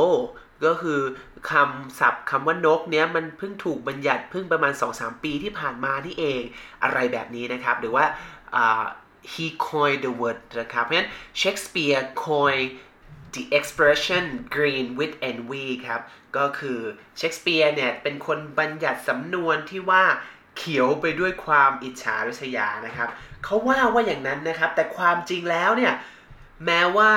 [0.65, 1.01] ก็คือ
[1.51, 6.43] คำศัพท์คำว่านกเนี้ยมันเพิ่งถูกบัญญัติเพิ่งประมาณ 2-3 ปีที่ผ่านมานี่เอง
[6.83, 8.05] อะไรแบบนี้นะครับ หรือว่า
[9.33, 12.71] he coined the word นะครับ เพราะฉะนั้น Shakespeare coined
[13.35, 16.01] the expression green with envy ครับ
[16.37, 16.79] ก็คือ
[17.17, 20.05] เชคสเปียร์เนี่ยเป็นคนบัญญัติสำนวนที่ว่า
[20.57, 23.09] เขียวไปด้วยความอิจฉาริษยานะครับ
[23.45, 25.95] เขาว่าว่าอย่างนั้นนะครับ แต่ความจริงแล้วเนี่ย
[26.67, 27.13] แม้ว่า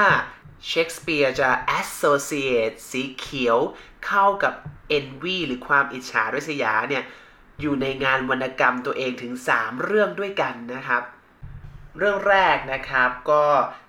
[0.65, 3.57] เชคสเปียร์จะ associate สีเขียว
[4.05, 4.53] เข้ากับ
[4.97, 7.03] envy หรือความอิจฉาริษยาเนี่ย
[7.61, 11.03] อยู่ในงานวรรณกรรมตัวเองถึง 3 เรื่องด้วยกันนะครับ
[11.97, 13.43] เรื่องแรกนะครับก็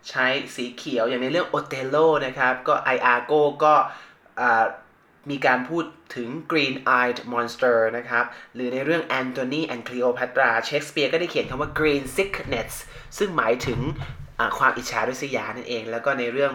[0.09, 3.33] ใช้สีเขียวอย่างในเรื่องโอเตโลนะครับ ก็ไออาโก
[3.65, 3.75] ก็
[5.31, 5.85] มีการพูด
[6.17, 12.73] ถึง Green Eyed Monster นะครับ หรือในเรื่อง Antony and Cleopatra เชคสเปียร์ก็ได้เขียนคำว่า Green Sickness
[13.19, 13.81] ซึ่งหมายถึง
[14.59, 16.53] ความอิจฉาริษยานั่นเอง แล้วก็ในเรื่อง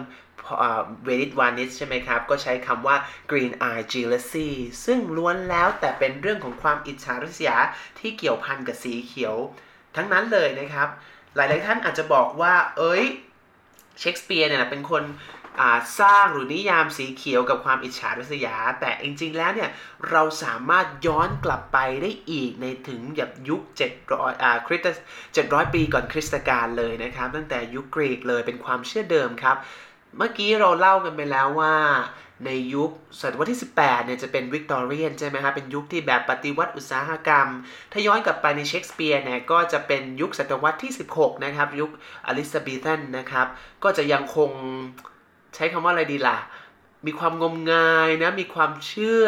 [1.04, 2.96] เวนิสวานิสใช่ไหมครับ ก็ใช้คำว่า
[3.30, 4.48] green eye jealousy
[4.84, 7.56] ซึ่งล้วนแล้วแต่เป็นเรื่องของความอิจฉาริษยา
[7.98, 9.36] ที่เกี่ยวพันกับสีเขียว
[9.96, 10.88] ทั้งนั้นเลยนะครับ
[11.36, 13.04] หลาย ๆ ท่านอาจจะบอกว่า เอ้ย
[13.98, 15.02] เชคสเปียร์เนี่ยเป็นคน
[16.00, 19.70] สร้างหรือนิยามสีเขียวกับความอิจฉาริษยา แต่จริงๆแล้วเนี่ย
[20.10, 23.62] เราสามารถย้อนกลับไปได้อีกในถึงแบบยุค
[24.02, 25.02] 700อ่าคริสต์
[25.34, 29.56] 700 ปีก่อนคริสตกาลเลยนะครับ ตั้งแต่ยุคกรีกเลยเป็นความเชื่อเดิมครับ
[30.16, 31.74] เมื่อกี้เราเล่ากันไปแล้วว่า
[32.46, 32.90] ในยุค
[33.20, 37.48] ศตวรรษที่ 18 เนี่ยจะเป็นวิกตอเรียนใช่ไหมครับเป็นยุคที่แบบปฏิวัติอุตสาหกรรม
[37.92, 41.90] ถ้าย้อนกลับไปในเชคสเปียร์เนี่ยก็จะเป็นยุคศตวรรษที่ 16 นะครับ ยุค
[42.26, 43.46] Elizabethan นะครับ
[43.84, 44.50] ก็จะยังคง
[45.54, 46.38] ใช้คำว่าอะไรดีล่ะ
[47.06, 49.26] มีความงมงายนะ มีความเชื่อ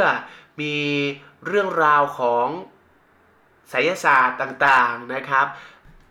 [0.61, 0.75] มี
[1.47, 2.47] เรื่องราวของ
[3.71, 5.47] ไสยศาสตร์ต่างๆนะครับ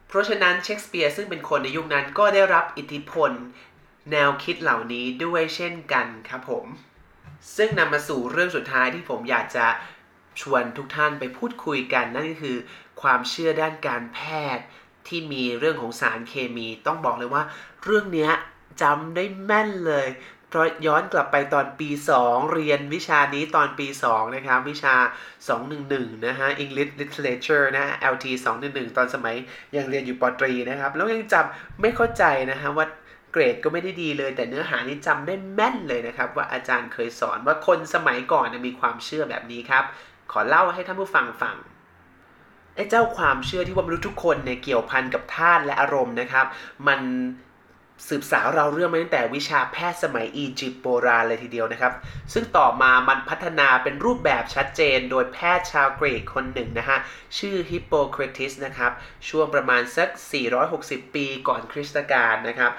[0.08, 3.32] เพราะฉะนั้นเชคสเปียร์ซึ่งเป็นคนในยุคนั้นก็ได้รับอิทธิพล
[4.12, 6.66] แนวคิดเหล่านี้ด้วยเช่นกันครับผม
[7.56, 9.66] ซึ่งนำมาสู่เรื่องสุดท้ายที่ผมอยากจะ
[10.42, 12.58] ชวนทุกท่านไปพูดคุยกัน นั่นก็คือ
[13.02, 14.20] ความเชื่อด้านการแพ
[14.58, 14.66] ทย์
[15.08, 17.44] ที่มีเรื่องของสารเคมี ต้องบอกเลยว่า
[17.84, 18.30] เรื่องนี้
[18.82, 20.08] จำได้แม่นเลย
[20.50, 21.90] เพราะย้อนกลับไปตอนปี
[22.22, 24.96] 2 เรียนวิชานี้ตอนปี 2 นะครับ วิชา
[25.62, 28.26] 211 นะฮะ English Literature นะ LT
[28.62, 29.36] 211 ตอนสมัย
[29.76, 32.86] ยังเรียนอยู่ปตรีนะครับ แล้วยังจำไม่เข้าใจนะฮะว่า
[33.32, 39.84] เกรดก็ไม่ได้ดีเลย แต่เนื้อหานี้จำได้แม่นเลยนะครับ ว่าอาจารย์เคยสอนว่าคนสมัยก่อนมีความเชื่อแบบนี้ครับ
[40.32, 41.56] ขอเล่าให้ท่านผู้ฟังฟัง
[42.76, 46.46] ไอ้เจ้าความเชื่อที่ว่ามนุษย์ทุกคนเนี่ยเกี่ยวพันกับธาตุและอารมณ์นะครับ
[46.88, 47.00] มัน
[48.08, 51.94] สืบสาวเราเรื่องมาตั้งแต่วิชาแพทย์สมัยอียิปต์โบราณเลยทีเดียวนะครับ
[52.34, 56.98] ซึ่งต่อมามันพัฒนาเป็นรูปแบบชัดเจนโดยแพทย์ชาวกรีกคนหนึ่งนะฮะ
[57.38, 58.92] ชื่อฮิปโปครติสนะครับ
[59.30, 60.10] ช่วงประมาณสัก
[60.62, 62.72] 460 ปีก่อนคริสตกาลนะครับ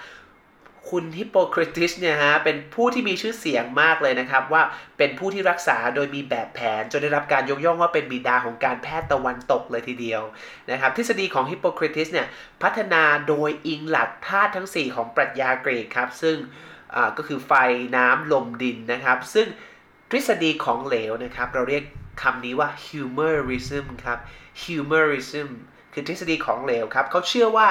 [0.91, 4.63] คุณฮิปโปคริติสเนี่ยฮะเป็นผู้ที่มีชื่อเสียงมากเลยนะครับ ว่า
[4.99, 10.23] เป็นผู้ที่รักษาโดยมีแบบแผน จนได้รับการยกย่องว่าเป็นบิดาของการแพทย์ตะวันตกเลยทีเดียว
[10.71, 12.27] นะครับทฤษฎีของฮิปโปคริติสเนี่ย
[12.63, 16.37] พัฒนาโดยอิงหลักธาตุทั้ง 4 ของปรัชญากรีกครับ ซึ่ง
[17.17, 17.53] ก็คือไฟ
[17.97, 19.47] น้ำลมดินนะครับ ซึ่ง
[20.11, 21.85] ทฤษฎีของเหลวนะครับ เราเรียก
[22.23, 24.19] คำนี้ว่า humorism ครับ
[24.63, 25.49] humorism
[25.99, 27.69] คือทฤษฎีของเหลวครับเขาเชื่อว่า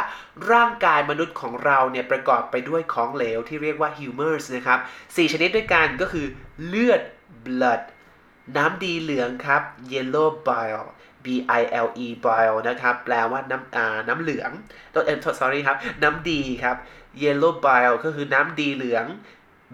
[0.51, 6.25] ร่างกายมนุษย์ของเราเนี่ยประกอบไปด้วยของเหลวที่เรียกว่า humors นะครับ4ชนิดด้วยกันก็คือ
[6.65, 7.01] เลือด
[7.45, 7.81] blood
[8.57, 9.61] น้ำดีเหลืองครับ
[9.91, 10.85] yellow bile
[11.23, 11.25] B
[11.59, 14.51] I L E bile นะครับ แปลว่าน้ำอ่าน้ำเหลือง
[14.93, 16.77] ตัวเอ็ม sorry ครับ น้ำดีครับ
[17.21, 19.05] yellow bile ก็คือน้ำดีเหลือง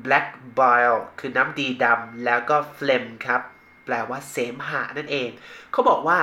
[0.05, 0.27] black
[0.59, 3.41] bile คือน้ำดีดำแล้วก็ phlegm ครับ
[3.85, 5.29] แปลว่าเสมหะนั่นเอง
[5.71, 6.19] เขาบอกว่า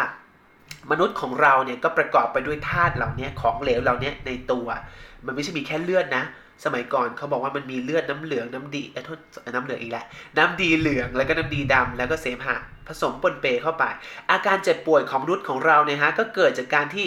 [0.90, 4.66] มนุษย์ของเราเนี่ยก็ประกอบไปด้วยธาตุเหล่านี้ของเหลวเหล่านี้ในตัว
[5.26, 6.24] มันไม่ใช่มีแค่เลือดนะ
[6.64, 9.18] สมัยก่อนเขาบอกว่ามันมีเลือดน้ำเหลืองน้ำดีเออโทษ
[9.54, 10.04] น้ำเหลืองอีกแล้ว
[10.38, 13.84] น้ำดีเหลืองแล้วก็น้ำดีดำแล้วก็เสมหะผสมปนเปเข้าไป
[14.30, 17.06] อาการเจ็บป่วยของมนุษย์ของเราเนี่ยฮะก็เกิดจากการที่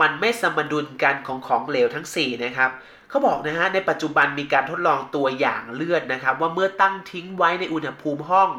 [0.00, 2.70] มันไม่สมดุลกันของของเหลวทั้ง4นะครับ
[3.10, 8.50] เขาบอกนะฮะในปัจจุบันมีการทดลองตัวอย่างเลือดนะครับ ว่าเมื่อตั้งทิ้งไว้ในอุณหภูมิห้อง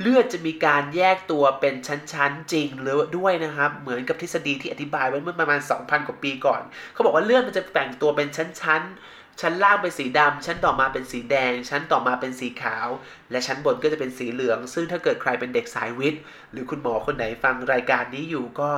[0.00, 12.88] เลือดจะมีการแยกตัวเป็นชั้นๆจริงหรือด้วยนะครับ เหมือนกับทฤษฎีที่อธิบายไว้เมื่อประมาณ 2,000 กว่าปีก่อน เขาบอกว่าเลือดมันจะแบ่งตัวเป็นชั้นๆชั้นล่างเป็นสีดำชั้นต่อมาเป็นสีแดง ชั้นต่อมาเป็นสีขาว
[13.30, 16.20] และชั้นบนก็จะเป็นสีเหลือง ซึ่งถ้าเกิดใครเป็นเด็กสายวิทย์
[16.52, 18.70] หรือคุณหมอคนไหนฟังรายการนี้อยู่ก็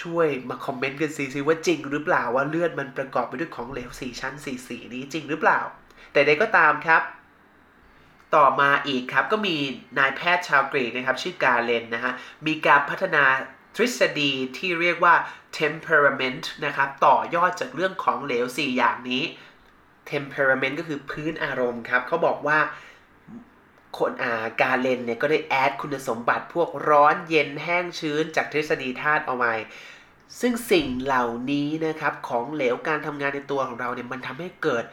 [0.00, 5.60] ช่วยมาคอมเมนต์กันสิซิว่าจริงหรือเปล่าว่าเลือดมันประกอบไปด้วยของเหลวสีชั้นสีสีนี้จริงหรือเปล่า
[6.12, 7.02] แต่ใดก็ตามครับ
[8.36, 9.56] ต่อมาอีกครับก็มี
[9.98, 12.12] นายแพทย์ชาวกรีกนะครับ ชื่อกาเลนนะฮะ
[12.46, 13.24] มีการพัฒนา
[13.76, 15.14] ทฤษฎีที่เรียกว่า
[15.58, 19.24] temperament นะครับ ต่อยอดจากเรื่องของเหลว 4 อย่างนี้
[20.10, 22.58] temperament ก็คือพื้นอารมณ์ครับเขาบอกว่า
[23.98, 29.52] คนอาการเลนเนี่ยก็ได้แอดคุณสมบัติพวกร้อนเย็นแห้งชื้นจากทฤษฎีธาตุเอาไว้
[30.40, 34.84] ซึ่งสิ่งเหล่านี้นะครับของเหลวการทำงานในตัวของเราเนี่ยมันทำให้เกิด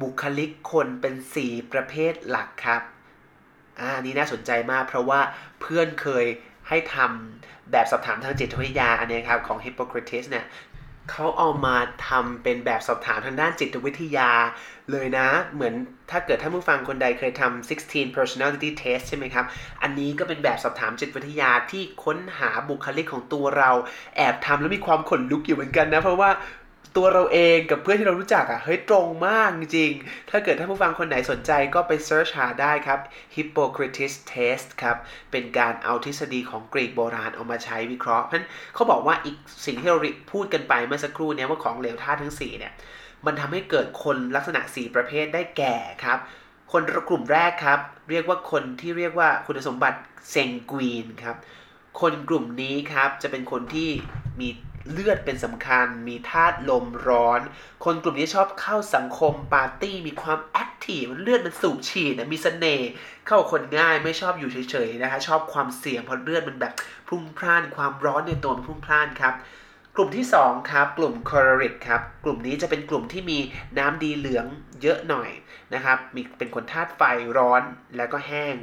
[0.00, 2.82] บุคลิกคนเป็น 4 ประเภทหลักครับ
[3.80, 5.20] อ่านี่น่าสนใจมากเพราะว่า
[5.60, 6.24] เพื่อนเคย
[6.68, 10.46] ให้ทำแบบสอบถามทางจิตวิทยาอันนี้ครับของ Hippocrates เนี่ย
[11.10, 11.76] เขาเอามา
[12.08, 14.30] ทำเป็นแบบสอบถามทางด้านจิตวิทยา
[14.90, 15.74] เลยนะ เหมือน
[16.10, 19.44] ถ้าเกิดท่านผู้ฟังคนใดเคยทำ16 personality test ใช่ไหมครับ
[19.82, 23.70] อันนี้ก็เป็นแบบสอบถามจิตวิทยาที่ค้นหาบุคลิกของตัวเรา
[24.16, 26.30] แอบทำแล้วมีความขนลุกอยู่เหมือนกันนะ เพราะว่า
[26.96, 29.90] ตัวเราเองกับเพื่อนที่เรารู้จักอะ่ะเฮ้ยตรงมากจริง
[30.30, 33.00] ถ้าเกิดท่านผู้ฟังคนไหนสนใจก็ไปเซิร์ชหาได้ครับ
[33.34, 34.96] Hippocrates test ครับ
[35.30, 39.98] เป็นการเอาทฤษฎีของกรีกโบราณเอามาใช้วิเคราะห์เพราะเขาบอกว่าอีกสิ่งที่เรา
[40.32, 42.72] พูดกันไปเมื่อสักครู่นี้ว่าของเหลวธาตุทั้ง4เนี่ย
[43.26, 46.18] มันทำให้เกิดคนลักษณะ 4 ประเภทได้แก่ครับ
[46.72, 47.80] คนกลุ่มแรกครับ
[48.10, 49.98] เรียกว่าคนที่เรียกว่าคุณสมบัติ
[50.30, 51.36] เซงกวีนครับ
[52.00, 53.90] คนกลุ่มนี้ครับจะเป็นคนที่
[54.40, 54.48] มี
[54.92, 57.40] เลือดเป็นสำคัญ มีธาตุลมร้อน
[57.84, 62.90] คนกลุ่มนี้ชอบเข้าสังคมปาร์ตี้ มีความแอคทีฟเลือดมันสูบฉีดนะมีสเสน่ห์
[63.26, 66.72] เข้าคนง่ายไม่ชอบอยู่เฉยๆนะคะชอบความเสี่ยงเพราะเลือดมันแบบ
[67.08, 69.34] พุ่งพล่าน ความร้อนในตัวมันพุ่งพล่านครับ
[69.96, 73.38] กลุ่มที่ 2 ครับ กลุ่มคอริกครับ กลุ่มนี้จะเป็นกลุ่มที่มี
[73.78, 74.46] น้ำดีเหลือง
[74.82, 75.30] เยอะหน่อย
[75.74, 77.02] นะครับมีเป็นคนธาตุไฟ
[77.38, 77.62] ร้อน
[77.96, 78.54] แล้วก็แห้ง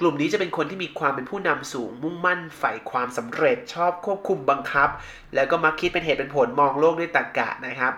[0.00, 4.88] กลุ่มนี้จะเป็นคนที่มีความเป็นผู้นำสูง มุ่งมั่นใฝ่ความสำเร็จชอบควบคุมบังคับ
[5.34, 7.94] แล้วก็มักคิดเป็นเหตุเป็นผลมองโลกด้วยตรรกะนะครับ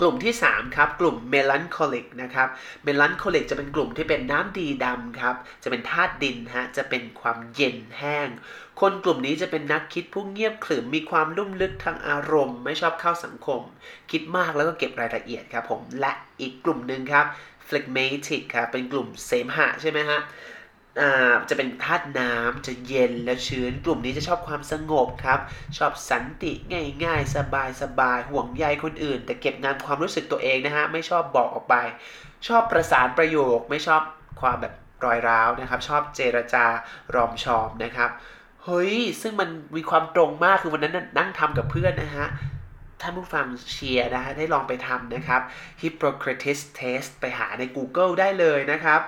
[0.00, 2.48] กลุ่มที่ 3 ครับ กลุ่มเมลันโคลิกนะครับ
[2.82, 8.28] เมลันโคลิกจะเป็นกลุ่มที่เป็นน้ำดีดำครับ จะเป็นธาตุดินฮะ จะเป็นความเย็นแห้ง
[8.80, 13.60] คนกลุ่มนี้จะเป็นนักคิดผู้เงียบขรึมมีความลุ่มลึกทางอารมณ์ ไม่ชอบเข้าสังคม
[14.10, 17.26] คิดมากแล้วก็เก็บรายละเอียดครับผม และอีกกลุ่มหนึ่งครับ
[17.72, 20.20] phlegmatic ครับเป็นกลุ่มเสมหะใช่ไหมฮะ
[21.48, 25.40] จะเป็นธาตุน้ำจะเย็นและชื้น กลุ่มนี้จะชอบความสงบครับ
[25.78, 26.52] ชอบสันติ
[27.04, 27.34] ง่ายๆ
[27.82, 31.74] สบายๆห่วงใยคนอื่น แต่เก็บงานความรู้สึกตัวเองนะฮะ ไม่ชอบบอกออกไป
[32.48, 34.02] ชอบประสานประโยค ไม่ชอบ
[34.40, 36.64] ความแบบรอยร้าวนะครับ ชอบเจรจา
[37.14, 38.10] รอมชอมนะครับ
[38.64, 42.26] เฮ้ย ซึ่งมันมีความตรงมากคือวันนั้นนั่งทำกับเพื่อนนะฮะ
[43.02, 45.40] ท่านผู้ฟังเชียร์นะฮะได้ลองไปทำนะครับ
[45.82, 49.00] Hippocrates test ไปหาใน Google ได้เลยนะครับ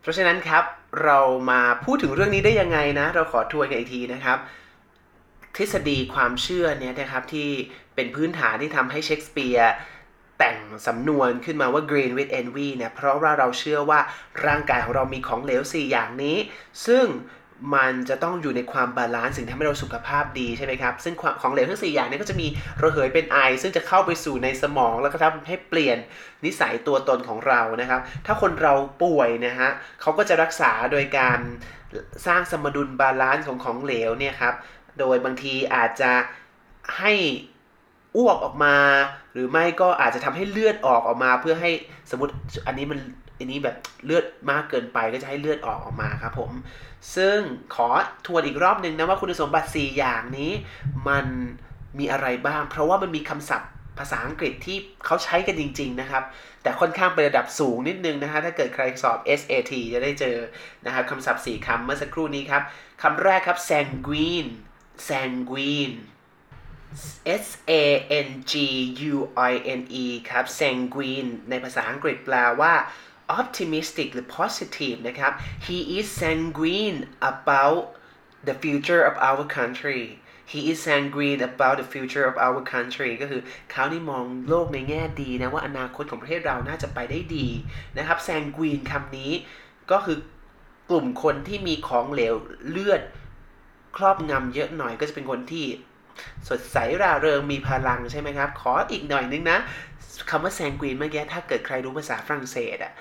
[0.00, 0.64] เพราะฉะนั้นครับ
[1.04, 1.18] เรา
[1.50, 4.38] มาพูดถึงเรื่องนี้ได้ยังไงนะ เราขอทวนกันอีกทีนะครับ
[5.56, 7.48] ทฤษฎีความเชื่อเนี่ยนะครับที่
[7.94, 9.72] เป็นพื้นฐานที่ทำให้เชคสเปียร์
[10.38, 14.00] แต่งสำนวนขึ้นมาว่า green with envy เนี่ยเพราะว่าเราเชื่อว่า
[14.46, 16.36] ร่างกายของเรามีของเหลว 4 อย่างนี้
[16.86, 17.06] ซึ่ง
[17.74, 22.46] มันจะต้องอยู่ในความ balance สิ่งที่ทำให้เราสุขภาพดีใช่ไหมครับ ซึ่งของเหลวทั้ง 4 อย่างนี้ก็จะมี
[22.82, 25.98] ระเหยเป็นไอ ซึ่งจะเข้าไปสู่ในสมองแล้วก็ทำให้เปลี่ยน
[26.44, 29.68] นิสัยตัวตนของเรานะครับ ถ้าคนเราป่วยนะฮะ
[30.00, 31.38] เขาก็จะรักษาโดยการ
[32.26, 34.54] สร้างสมดุล balance ของของเหลวเนี่ยครับ
[34.98, 36.12] โดยบางทีอาจจะ
[36.98, 37.12] ให้
[38.16, 38.76] อ้วกออกมา
[39.32, 41.70] หรือไม่ก็อาจจะทำให้เลือดออกออกมา เพื่อให้
[42.10, 42.32] สมมติ
[42.66, 42.98] อันนี้มัน
[43.42, 46.52] อันนี้แบบเลือดมากเกินไปก็จะให้เลือดออกออกมาครับผม
[47.16, 47.38] ซึ่ง
[47.74, 47.88] ขอ
[48.26, 50.52] ทวนอีกรอบหนึ่งนะว่าคุณสมบัติ 4 อย่างนี้
[51.08, 51.26] มัน
[51.98, 56.24] มีอะไรบ้าง เพราะว่ามันมีคำศัพท์ภาษาอังกฤษที่เขาใช้กันจริง ๆ นะครับ
[56.62, 60.36] แต่ค่อนข้างเป็นระดับสูงนิดนึงนะฮะ ถ้าเกิดใครสอบ SAT จะได้เจอ
[60.86, 62.62] นะครับคำศัพท์ 4คำเมื่อสักครู่นี้ครับ
[63.02, 64.50] คำแรกครับ sanguine
[65.08, 65.96] sanguine
[67.44, 67.72] S A
[68.26, 68.54] N G
[69.12, 69.16] U
[69.50, 72.72] I N E ครับ sanguine ในภาษาอังกฤษแปลว่า
[73.38, 75.32] optimistic หรือ positive นะครับ
[75.66, 76.98] he is sanguine
[77.32, 77.82] about
[78.48, 80.02] the future of our country
[80.52, 87.46] he is sanguine about the future of our country ก็คือเขานี่มองโลกในแง่ดีนะ ว่าอนาคตของประเทศเราน่าจะไปได้ดี
[87.98, 89.32] นะครับ sanguine คำนี้
[89.90, 90.18] ก็คือ
[90.90, 92.34] กลุ่มคนที่มีของเหลว
[92.68, 93.02] เลือด
[93.96, 95.66] ครอบงำเยอะหน่อยก็จะเป็นคนที่
[96.48, 99.58] สดใสราเริงมีพลังใช่ไหมครับ ขออีกหน่อยนึงนะ
[100.30, 102.92] คำว่าแซงกวีนเมื่อกี้ถ้าเกิดใครรู้ภาษาฝรั่งเศสอะ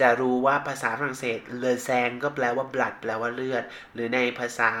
[0.00, 4.72] จะรู้ว่าภาษาฝรั่งเศสเลอแซงก็แปลว่า blood แปลว่าเลือด หรือในภาษา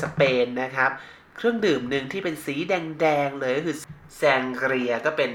[0.00, 0.90] สเปนนะครับ
[1.36, 3.76] เครื่องดื่มหนึ่งที่เป็นสีแดงๆเลยก็คือ
[4.18, 5.30] แซงเกรียก็เป็น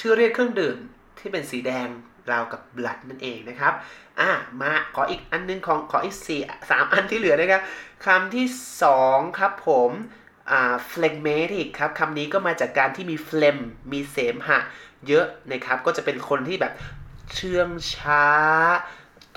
[0.00, 0.76] ชื่อเรียกเครื่องดื่ม
[1.18, 1.88] ที่เป็นสีแดง
[2.30, 3.72] ราวกับบลัดนั่นเองนะครับ
[4.20, 7.62] อะ มาขออีกอันนึงของขออีกสี่สามอันที่เหลือนะครับ
[8.06, 8.46] คำที่
[8.82, 9.90] สองครับผม
[10.50, 13.58] อ่า phlegmatic ครับคำนี้ก็มาจากการที่มี phlegm
[13.92, 14.58] มีเสมหะ
[15.08, 16.72] เยอะนะครับ ก็จะเป็นคนที่แบบ
[17.34, 18.26] เชื่องช้า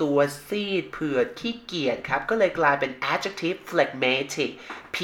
[0.02, 4.50] ตัวซีดเผือดขี้เกียจครับ ก็เลยกลายเป็น adjective phlegmatic
[4.94, 4.96] p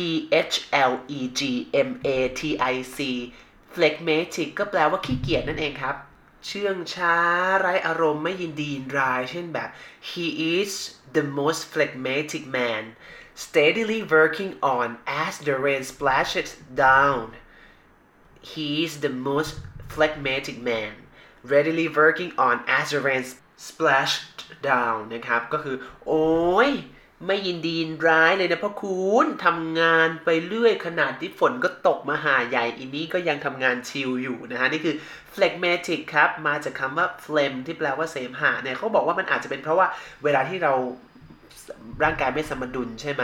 [0.52, 0.56] h
[0.90, 1.40] l e g
[1.88, 2.98] m a t i c
[3.74, 5.96] phlegmatic ก็แปลว่าขี้เกียจนั่นเองครับ
[6.46, 7.16] เชื่องช้า
[7.60, 9.70] ไร้อารมณ์ไม่ยินดียินร้าย เช่นแบบ
[10.08, 10.26] he
[10.56, 10.72] is
[11.16, 12.82] the most phlegmatic man
[13.44, 14.88] steadily working on
[15.24, 16.50] as the rain splashes
[16.86, 17.24] down
[18.50, 19.52] he is the most
[19.92, 20.92] phlegmatic man
[21.52, 23.24] readily working on as the rain
[23.66, 25.76] splashed down นะครับ ก็คือ
[26.06, 26.70] โอ้ย
[27.26, 34.94] ไม่ยินดีนร้ายเลยนะพ่อคุณทำงานไปเรื่อยขนาดที่ฝนก็ตกมาหาใหญ่อีนี้ก็ยังทำงานชิลอยู่นะฮะ นี่คือ
[35.32, 39.86] phlegmatic ครับ มาจากคำว่า phlegm ที่แปลว่าเสมหะเนี่ยเขาบอกว่ามันอาจจะเป็นเพราะว่า
[40.24, 40.72] เวลาที่เรา
[42.04, 43.22] ร่างกายไม่สมดุลใช่ไหม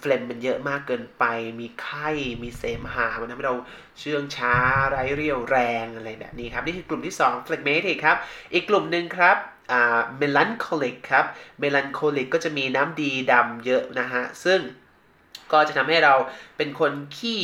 [0.00, 1.24] เฟลมมันเยอะมากเกินไป
[1.60, 2.10] มีไข้
[2.42, 3.56] มีเสมหะ มันทำให้เรา
[3.98, 4.54] เชื่องช้า
[4.90, 8.16] ไร้เรี่ยวแรงอะไรแบบนี้ครับ นี่คือกลุ่มที่ 2 phlegmatic ครับ
[8.52, 9.36] อีกกลุ่มหนึ่งครับ
[9.72, 11.24] อ่า melancholic ครับ
[11.62, 14.60] melancholic ก็จะมีน้ำดีดำเยอะนะฮะ ซึ่ง
[15.52, 16.14] ก็จะทำให้เรา
[16.56, 17.42] เป็นคนขี้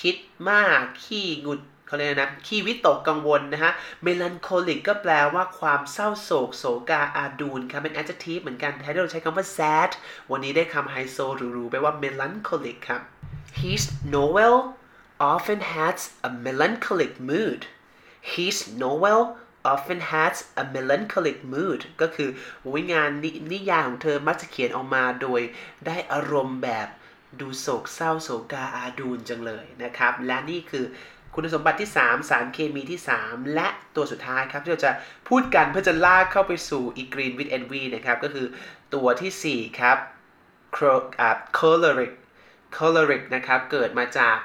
[0.00, 0.16] คิด
[0.50, 1.60] มาก ขี้หงุด
[1.92, 3.72] เขาเรียกนะขี้วิตกกังวลนะฮะ
[4.06, 9.90] melancholic ก็แปลว่าความเศร้าโศกโศกาอาดูนครับเป็น adjective เหมือนกันแทนที่เราใช้คำว่า sad
[10.30, 13.00] วันนี้ได้คำไฮโซหรูๆแปลว่า melancholic ครับ
[13.60, 14.56] his Noel
[15.32, 17.60] often has a melancholic mood
[18.32, 19.20] his Noel
[19.72, 22.28] often has a melancholic mood ก็คือ
[22.72, 25.40] วิงานนนิยายของเธอมักจะเขียนออกมาโดย
[25.86, 26.88] ได้อารมณ์แบบ
[27.40, 30.84] ดูโศกเศร้าโศกาอาดูนจังเลยนะครับ และนี่คือ
[31.34, 34.92] คุณสมบัติที่ 3 สารเคมีที่ 3 และตัวสุดท้ายครับ ที่เราจะ
[35.28, 38.46] พูดกันเพื่อจะลากเข้าไปสู่อีกรีนวิดแอนวีนะครับ ก็คือ
[38.94, 39.98] ตัวที่ 4 ครับ
[41.58, 42.12] choleric
[42.76, 44.38] choleric นะครับ เกิดมาจาก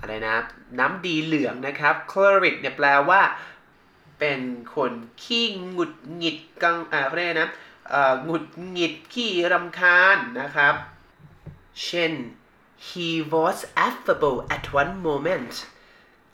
[0.00, 0.36] อะไรนะ
[0.78, 3.20] น้ำดีเหลืองนะครับ choleric เนี่ยแปลว่า
[4.18, 4.40] เป็น
[4.76, 7.50] คนขี้หงุดหงิดกังอ่าเขาเรียกนะ
[8.24, 10.74] หงุดหงิดขี้รำคาญนะครับ
[11.86, 12.12] เช่น
[12.88, 15.52] he was affable at one moment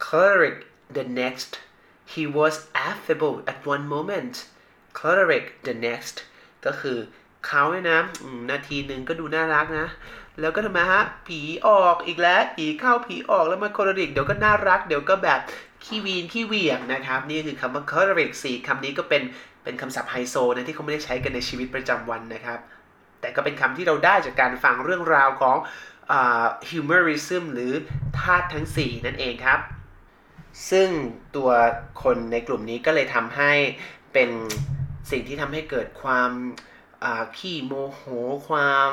[0.05, 0.57] choleric
[0.97, 1.51] the next
[2.13, 2.55] he was
[2.89, 4.35] affable at one moment
[4.99, 6.17] choleric the next
[6.67, 6.99] ก็คือ
[7.47, 8.01] เขาเนี่ยนะ
[8.51, 9.89] นาทีหนึ่งก็ดูน่ารักนะ
[10.41, 15.41] แล้วก็ทำไมฮะ ผีออกอีกแล้ว ผีเข้าผีออกแล้วมาโคลริก เดี๋ยวก็น่ารัก เดี๋ยวก็แบบ
[15.85, 19.23] ขี้วีนขี้เวียงนะครับ นี่คือคำว่า choleric สี่คำนี้ก็เป็น
[19.63, 22.59] เป็นคำศัพท์ไฮโซนะที่เขาไม่ได้ใช้กันในชีวิตประจำวันนะครับ
[23.21, 25.57] แต่ก็เป็นคำที่เราได้จากการฟังเรื่องราวของ
[26.69, 27.73] humorism หรือ
[28.19, 29.61] ธาตุทั้ง 4 นั่นเองครับ
[30.71, 30.89] ซึ่ง
[31.37, 31.51] ตัว
[32.03, 33.53] คนในกลุ่มนี้ก็เลยทำให้
[34.13, 34.31] เป็น
[35.11, 36.31] สิ่งที่ทำให้เกิดความ
[37.37, 38.03] ขี้โมโห
[38.49, 38.93] ความ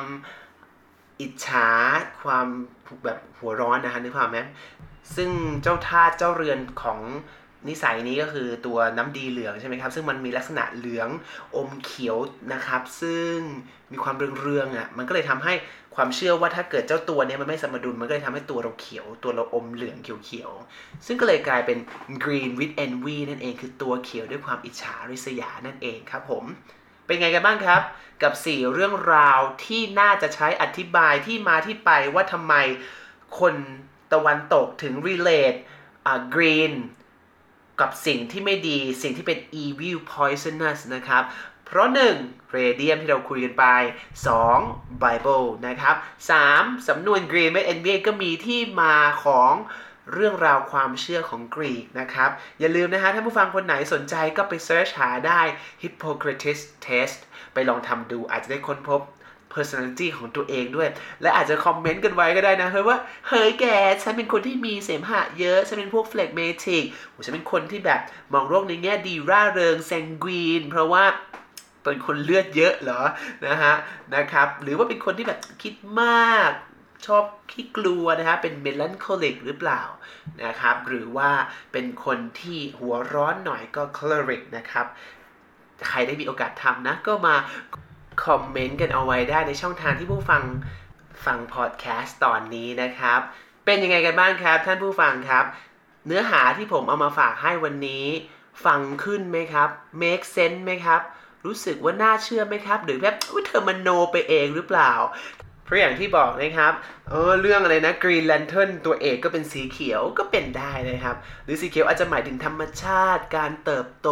[1.22, 1.70] อิจฉา
[2.22, 2.48] ความ
[3.04, 4.40] แบบหัวร้อนนะคะนึกภาพไหม
[5.16, 5.30] ซึ่ง
[5.62, 7.00] เจ้าทาสเจ้าเรือนของ
[7.70, 11.10] นิสัยนี้ก็คือตัวน้ำดีเหลืองใช่ไหมครับ ซึ่งมันมีลักษณะเหลือง
[11.56, 12.18] อมเขียว
[12.54, 13.36] นะครับ ซึ่ง
[13.92, 15.54] มีความเรืองๆอะ มันก็เลยทำให้
[15.96, 21.78] ความเชื่อว่าถ้าเกิดเจ้าตัวนี้มันไม่สมดุล มันก็เลยทำให้ตัวเราเขียว ตัวเราอมเหลืองเขียวๆ ซึ่งก็เลยกลายเป็น
[22.24, 26.44] green with envy นั่นเอง คือตัวเขียวด้วยความอิจฉาริษยานั่นเองครับผม
[27.06, 27.82] เป็นไงกันบ้างครับ
[28.24, 32.54] กับ 4 เรื่องราวที่น่าจะใช้อธิบายที่มาที่ไปว่าทำไม
[33.40, 33.56] คน
[34.14, 35.58] ตะวันตกถึง relate
[36.06, 36.74] อ่า green
[37.82, 41.24] กับสิ่งที่ไม่ดีสิ่งที่เป็น evil poisonous นะครับ
[41.66, 41.88] เพราะ
[42.22, 42.56] 1.
[42.58, 43.66] radium ที่เราคุยกันไป
[44.36, 45.04] 2.
[45.04, 45.96] Bible นะครับ
[46.42, 46.88] 3.
[46.88, 49.54] สำนวน Green Med n b a ก็มีที่มาของ
[50.14, 55.42] เรื่องราวความเชื่อของกรีกนะครับ อย่าลืมนะฮะถ้าผู้ฟังคนไหนสนใจก็ไปเซิร์ชหาได้
[55.82, 57.20] Hippocrates test
[57.54, 59.02] ไปลองทำดูอาจจะได้ค้นพบ
[59.56, 60.90] personality ของตัวเองด้วย
[61.22, 63.66] และอาจจะคอมเมนต์กันไว้ก็ได้นะเฮ้ยว่า เฮ้ยแก
[64.04, 66.84] ฉันเป็นคนที่มีเสมหะเยอะ ฉันเป็นพวก phlegmatic
[67.26, 68.02] ฉันเป็นคนที่แบบ
[68.34, 71.04] มองโลกในแง่ดีร่าเริงแซงกวีนเพราะว่า
[71.84, 73.02] เป็นคนเลือดเยอะเหรอ
[73.48, 73.74] นะฮะ
[74.16, 76.52] นะครับ หรือว่าเป็นคนที่แบบคิดมาก
[77.06, 79.82] ชอบขี้กลัวนะฮะ เป็นเมลันโคลิกหรือเปล่า
[80.46, 81.30] นะครับ หรือว่า
[81.72, 84.86] เป็นคนที่หัวร้อนหน่อยก็คลอริกนะครับ
[85.90, 87.36] ใครได้มีโอกาสทำนะ ก็มา
[88.26, 90.44] คอมเมนต์กันเอาไว้ได้ในช่องทางที่ผู้ฟัง
[91.26, 93.20] ฟังพอดแคสต์ตอนนี้นะครับ
[93.66, 95.46] เป็นยังไงกันบ้างครับ ท่านผู้ฟังครับ
[96.08, 98.06] เนื้อหาที่ผมเอามาฝากให้วันนี้
[98.66, 99.70] ฟังขึ้นไหมครับ
[100.02, 101.02] make sense ไหมครับ
[101.46, 104.94] รู้สึกว่าน่าเชื่อไหมครับ หรือแบบเธอมันโนไปเองหรือเปล่า
[105.64, 106.74] เพราะอย่างที่บอกนะครับ
[107.10, 114.10] เออเรื่องอะไรนะ Green Lantern ตัวเอกก็เป็นสีเขียวก็เป็นได้นะครับ หรือสีเขียวอาจจะหมายถึงธรรมชาติ การเติบโต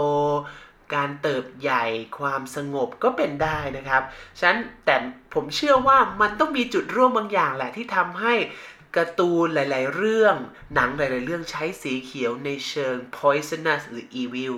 [0.95, 1.85] การเติบใหญ่
[2.19, 4.03] ความสงบก็เป็นได้นะครับ
[4.39, 4.95] ฉะนั้นแต่
[5.33, 8.35] ผมเชื่อว่ามันต้องมีจุดร่วมบางอย่างแหละที่ทำให้
[8.97, 10.35] การ์ตูนหลาย ๆ เรื่อง
[10.75, 14.55] หนังหลาย ๆ เรื่องใช้สีเขียวในเชิง poisonous หรือ evil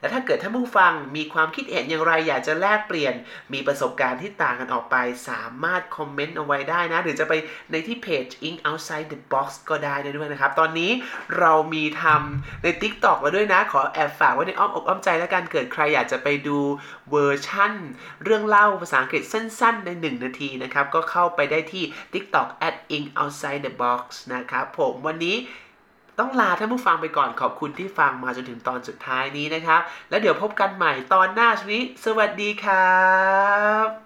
[0.00, 3.14] และถ้าเกิดท่านผู้ฟังมีความคิดเห็นอย่างไรอยากจะแลกเปลี่ยน
[3.52, 4.96] มีประสบการณ์ที่ต่างกันออกไป
[5.28, 7.32] สามารถคอมเมนต์เอาไว้ได้นะ หรือจะไป
[7.72, 10.90] ในที่เพจ Ink Outside the Box ก็ได้ด้วยนะครับ ตอนนี้
[11.38, 16.58] เรามีทำใน TikTok มาด้วยนะ ขอแอบฝากไว้ในอ้อมอกอ้อมใจแล้วกันเกิดใครอยากจะไปดู
[17.10, 17.72] เวอร์ชั่น
[18.24, 24.02] เรื่องเล่าภาษาอังกฤษสั้น ๆ ใน 1 นาทีนะครับ ก็เข้าไปได้ที่ TikTok at ink outside the box
[24.34, 25.36] นะครับผมวันนี้
[26.18, 32.96] ต้องลาท่านผู้ฟังไปก่อนขอบคุณที่ฟังมาจนถึงตอนสุดท้ายนี้นะครับ แล้วเดี๋ยวพบกันใหม่ตอนหน้าชนี้สวัสดีครั
[33.86, 34.05] บ